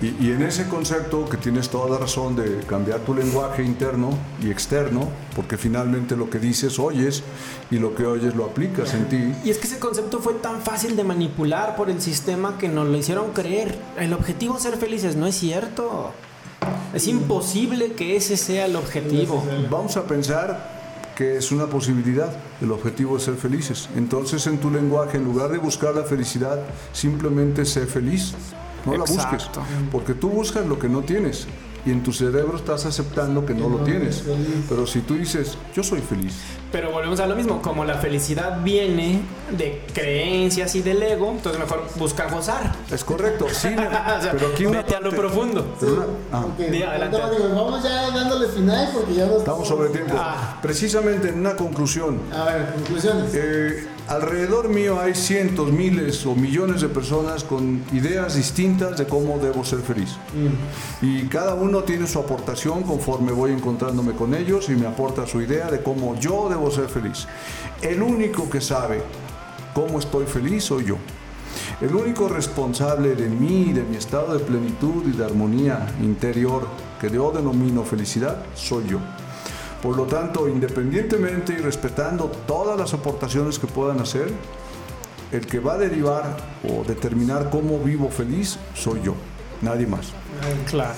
[0.00, 4.10] Y, y en ese concepto que tienes toda la razón de cambiar tu lenguaje interno
[4.42, 7.22] y externo, porque finalmente lo que dices oyes
[7.70, 9.34] y lo que oyes lo aplicas en ti.
[9.44, 12.88] Y es que ese concepto fue tan fácil de manipular por el sistema que nos
[12.88, 13.76] lo hicieron creer.
[13.98, 16.12] El objetivo es ser felices, no es cierto.
[16.94, 19.42] Es imposible que ese sea el objetivo.
[19.70, 20.81] Vamos a pensar
[21.16, 23.88] que es una posibilidad, el objetivo es ser felices.
[23.96, 26.60] Entonces en tu lenguaje, en lugar de buscar la felicidad,
[26.92, 28.34] simplemente sé feliz.
[28.84, 29.48] No la busques,
[29.92, 31.46] porque tú buscas lo que no tienes
[31.84, 34.22] y en tu cerebro estás aceptando que no lo tienes.
[34.68, 36.34] Pero si tú dices, yo soy feliz,
[36.70, 39.20] Pero volvemos a lo mismo, como la felicidad viene
[39.56, 42.72] de creencias y del ego, entonces mejor busca gozar.
[42.90, 45.76] es correcto, sí, O sea, pero aquí vete a lo parte- profundo.
[45.78, 46.44] pero una- ah.
[46.46, 47.18] Ok, Di, adelante.
[47.18, 50.14] no, digo, vamos ya dándole final porque ya nos Estamos sobre tiempo.
[50.16, 50.58] Ah.
[50.62, 53.30] Precisamente en una conclusión, A ver, conclusiones.
[53.34, 59.38] Eh, alrededor mío hay cientos, miles o millones de personas con ideas distintas de cómo
[59.38, 60.16] debo ser feliz.
[61.00, 65.40] Y cada uno tiene su aportación conforme voy encontrándome con ellos y me aporta su
[65.40, 67.26] idea de cómo yo debo ser feliz.
[67.80, 69.02] El único que sabe
[69.72, 70.96] cómo estoy feliz soy yo.
[71.80, 76.68] El único responsable de mí, de mi estado de plenitud y de armonía interior
[77.00, 78.98] que yo denomino felicidad, soy yo.
[79.82, 84.32] Por lo tanto, independientemente y respetando todas las aportaciones que puedan hacer,
[85.32, 86.36] el que va a derivar
[86.68, 89.14] o determinar cómo vivo feliz soy yo,
[89.60, 90.12] nadie más.
[90.70, 90.94] Claro.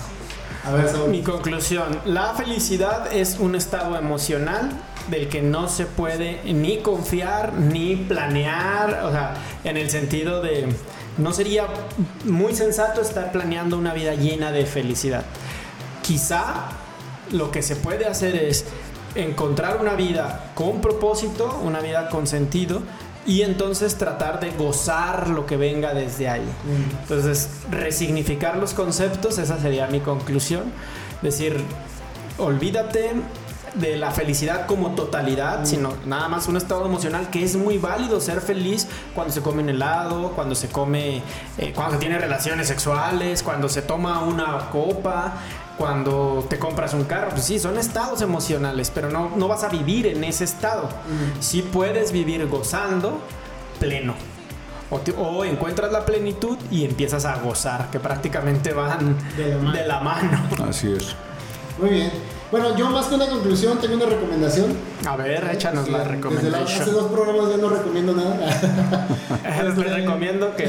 [0.66, 1.08] A ver.
[1.08, 4.70] Mi conclusión, la felicidad es un estado emocional
[5.08, 10.68] del que no se puede ni confiar ni planear, o sea, en el sentido de
[11.18, 11.66] no sería
[12.24, 15.24] muy sensato estar planeando una vida llena de felicidad.
[16.02, 16.68] Quizá
[17.30, 18.64] lo que se puede hacer es
[19.14, 22.82] encontrar una vida con propósito, una vida con sentido
[23.26, 26.48] y entonces tratar de gozar lo que venga desde ahí.
[27.02, 30.64] Entonces, resignificar los conceptos, esa sería mi conclusión.
[31.22, 31.58] Decir,
[32.38, 33.12] olvídate
[33.74, 38.20] de la felicidad como totalidad, sino nada más un estado emocional que es muy válido
[38.20, 41.22] ser feliz cuando se come un helado, cuando se come,
[41.58, 45.34] eh, cuando se tiene relaciones sexuales, cuando se toma una copa,
[45.78, 47.30] cuando te compras un carro.
[47.30, 50.88] Pues sí, son estados emocionales, pero no, no vas a vivir en ese estado.
[51.40, 53.20] Sí puedes vivir gozando
[53.80, 54.14] pleno.
[54.90, 59.56] O, te- o encuentras la plenitud y empiezas a gozar, que prácticamente van De la
[59.58, 59.72] mano.
[59.72, 60.40] de la mano.
[60.68, 61.16] Así es.
[61.80, 62.12] Muy bien.
[62.54, 64.66] Bueno, yo más que una conclusión tengo una recomendación.
[65.08, 66.92] A ver, échanos la Desde la- hace recomendación.
[66.94, 68.36] dos programas ya no recomiendo nada.
[69.64, 70.68] Les recomiendo que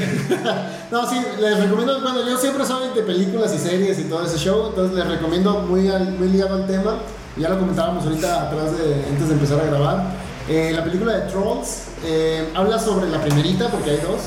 [0.90, 4.36] No, sí, les recomiendo, bueno, yo siempre soy de películas y series y todo ese
[4.36, 5.82] show, entonces les recomiendo muy,
[6.18, 6.96] muy ligado al tema,
[7.36, 10.02] ya lo comentábamos ahorita atrás de, antes de empezar a grabar,
[10.48, 14.22] Eh, la película de Trolls eh, habla sobre la primerita, porque hay dos,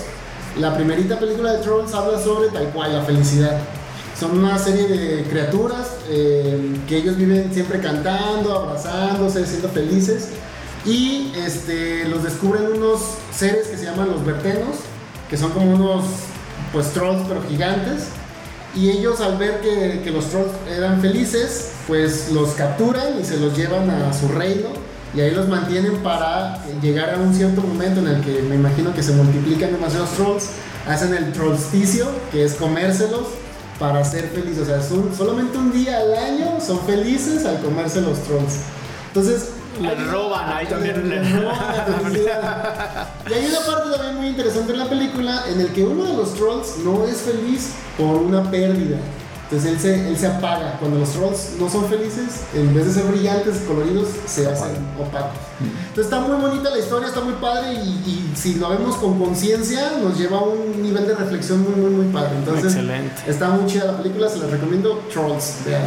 [0.59, 3.57] la primerita película de Trolls habla sobre tal cual, la felicidad.
[4.19, 10.27] Son una serie de criaturas eh, que ellos viven siempre cantando, abrazándose, siendo felices.
[10.85, 12.99] Y este, los descubren unos
[13.33, 14.75] seres que se llaman los vertenos,
[15.29, 16.03] que son como unos
[16.73, 18.07] pues trolls pero gigantes.
[18.75, 23.37] Y ellos al ver que, que los trolls eran felices, pues los capturan y se
[23.37, 24.67] los llevan a su reino.
[25.15, 28.93] Y ahí los mantienen para llegar a un cierto momento en el que me imagino
[28.93, 30.49] que se multiplican demasiados trolls.
[30.85, 33.38] Hacen el trollsticio, que es comérselos
[33.79, 34.63] para ser felices.
[34.63, 38.57] O sea, son- solamente un día al año son felices al comerse los trolls.
[39.07, 39.49] Entonces,
[39.81, 43.07] Les hay- roban, ahí también les le- roban la felicidad.
[43.29, 46.13] Y hay una parte también muy interesante en la película en el que uno de
[46.17, 48.97] los trolls no es feliz por una pérdida.
[49.49, 50.77] Entonces él se, él se apaga.
[50.79, 55.39] Cuando los trolls no son felices, en vez de ser brillantes, coloridos, se hacen opacos.
[55.59, 59.19] Entonces está muy bonita la historia, está muy padre y, y si lo vemos con
[59.19, 62.29] conciencia nos lleva a un nivel de reflexión muy, muy, muy padre.
[62.37, 63.13] Entonces Excelente.
[63.27, 65.01] está muy chida la película, se la recomiendo.
[65.11, 65.83] Trolls, vean.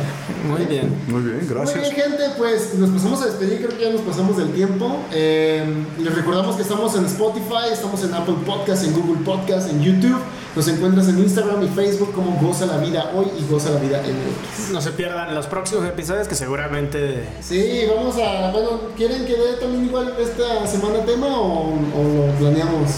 [0.49, 0.95] Muy bien.
[1.09, 1.81] Muy bien, Muy gracias.
[1.81, 4.97] bien, gente, pues nos pasamos a despedir, creo que ya nos pasamos del tiempo.
[5.13, 5.65] Eh,
[5.99, 10.19] les recordamos que estamos en Spotify, estamos en Apple Podcast, en Google Podcast, en YouTube.
[10.55, 14.03] Nos encuentras en Instagram y Facebook como Goza la Vida Hoy y Goza la Vida
[14.03, 14.71] MX.
[14.73, 18.51] No se pierdan los próximos episodios que seguramente Sí, vamos a.
[18.51, 22.91] Bueno, ¿quieren que dé también igual esta semana tema o, o lo planeamos?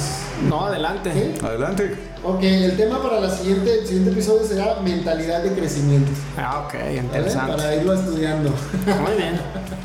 [0.49, 1.12] no adelante.
[1.12, 1.45] ¿Sí?
[1.45, 1.95] Adelante.
[2.23, 6.11] Ok, el tema para la siguiente, el siguiente episodio será mentalidad de crecimiento.
[6.37, 6.97] Ah, ok, ¿vale?
[6.97, 7.53] interesante.
[7.53, 8.51] Para irlo estudiando.
[8.51, 9.41] Muy bien.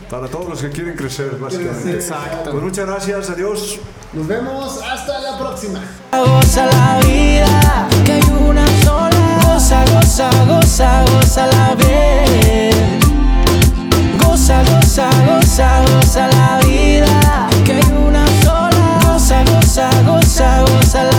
[0.09, 1.91] Para todos los que quieren crecer, básicamente.
[1.91, 1.95] Crecer.
[1.95, 2.51] Exacto.
[2.51, 3.79] Pues muchas gracias, adiós.
[4.13, 5.81] Nos vemos, hasta la próxima.
[6.11, 9.09] Goza la vida, que hay una sola.
[9.45, 11.75] Goza, goza, goza, goza la
[14.49, 17.47] Goza, goza, goza, goza la vida.
[17.63, 18.99] Que hay una sola.
[19.05, 21.18] Goza, goza, goza, goza la vida.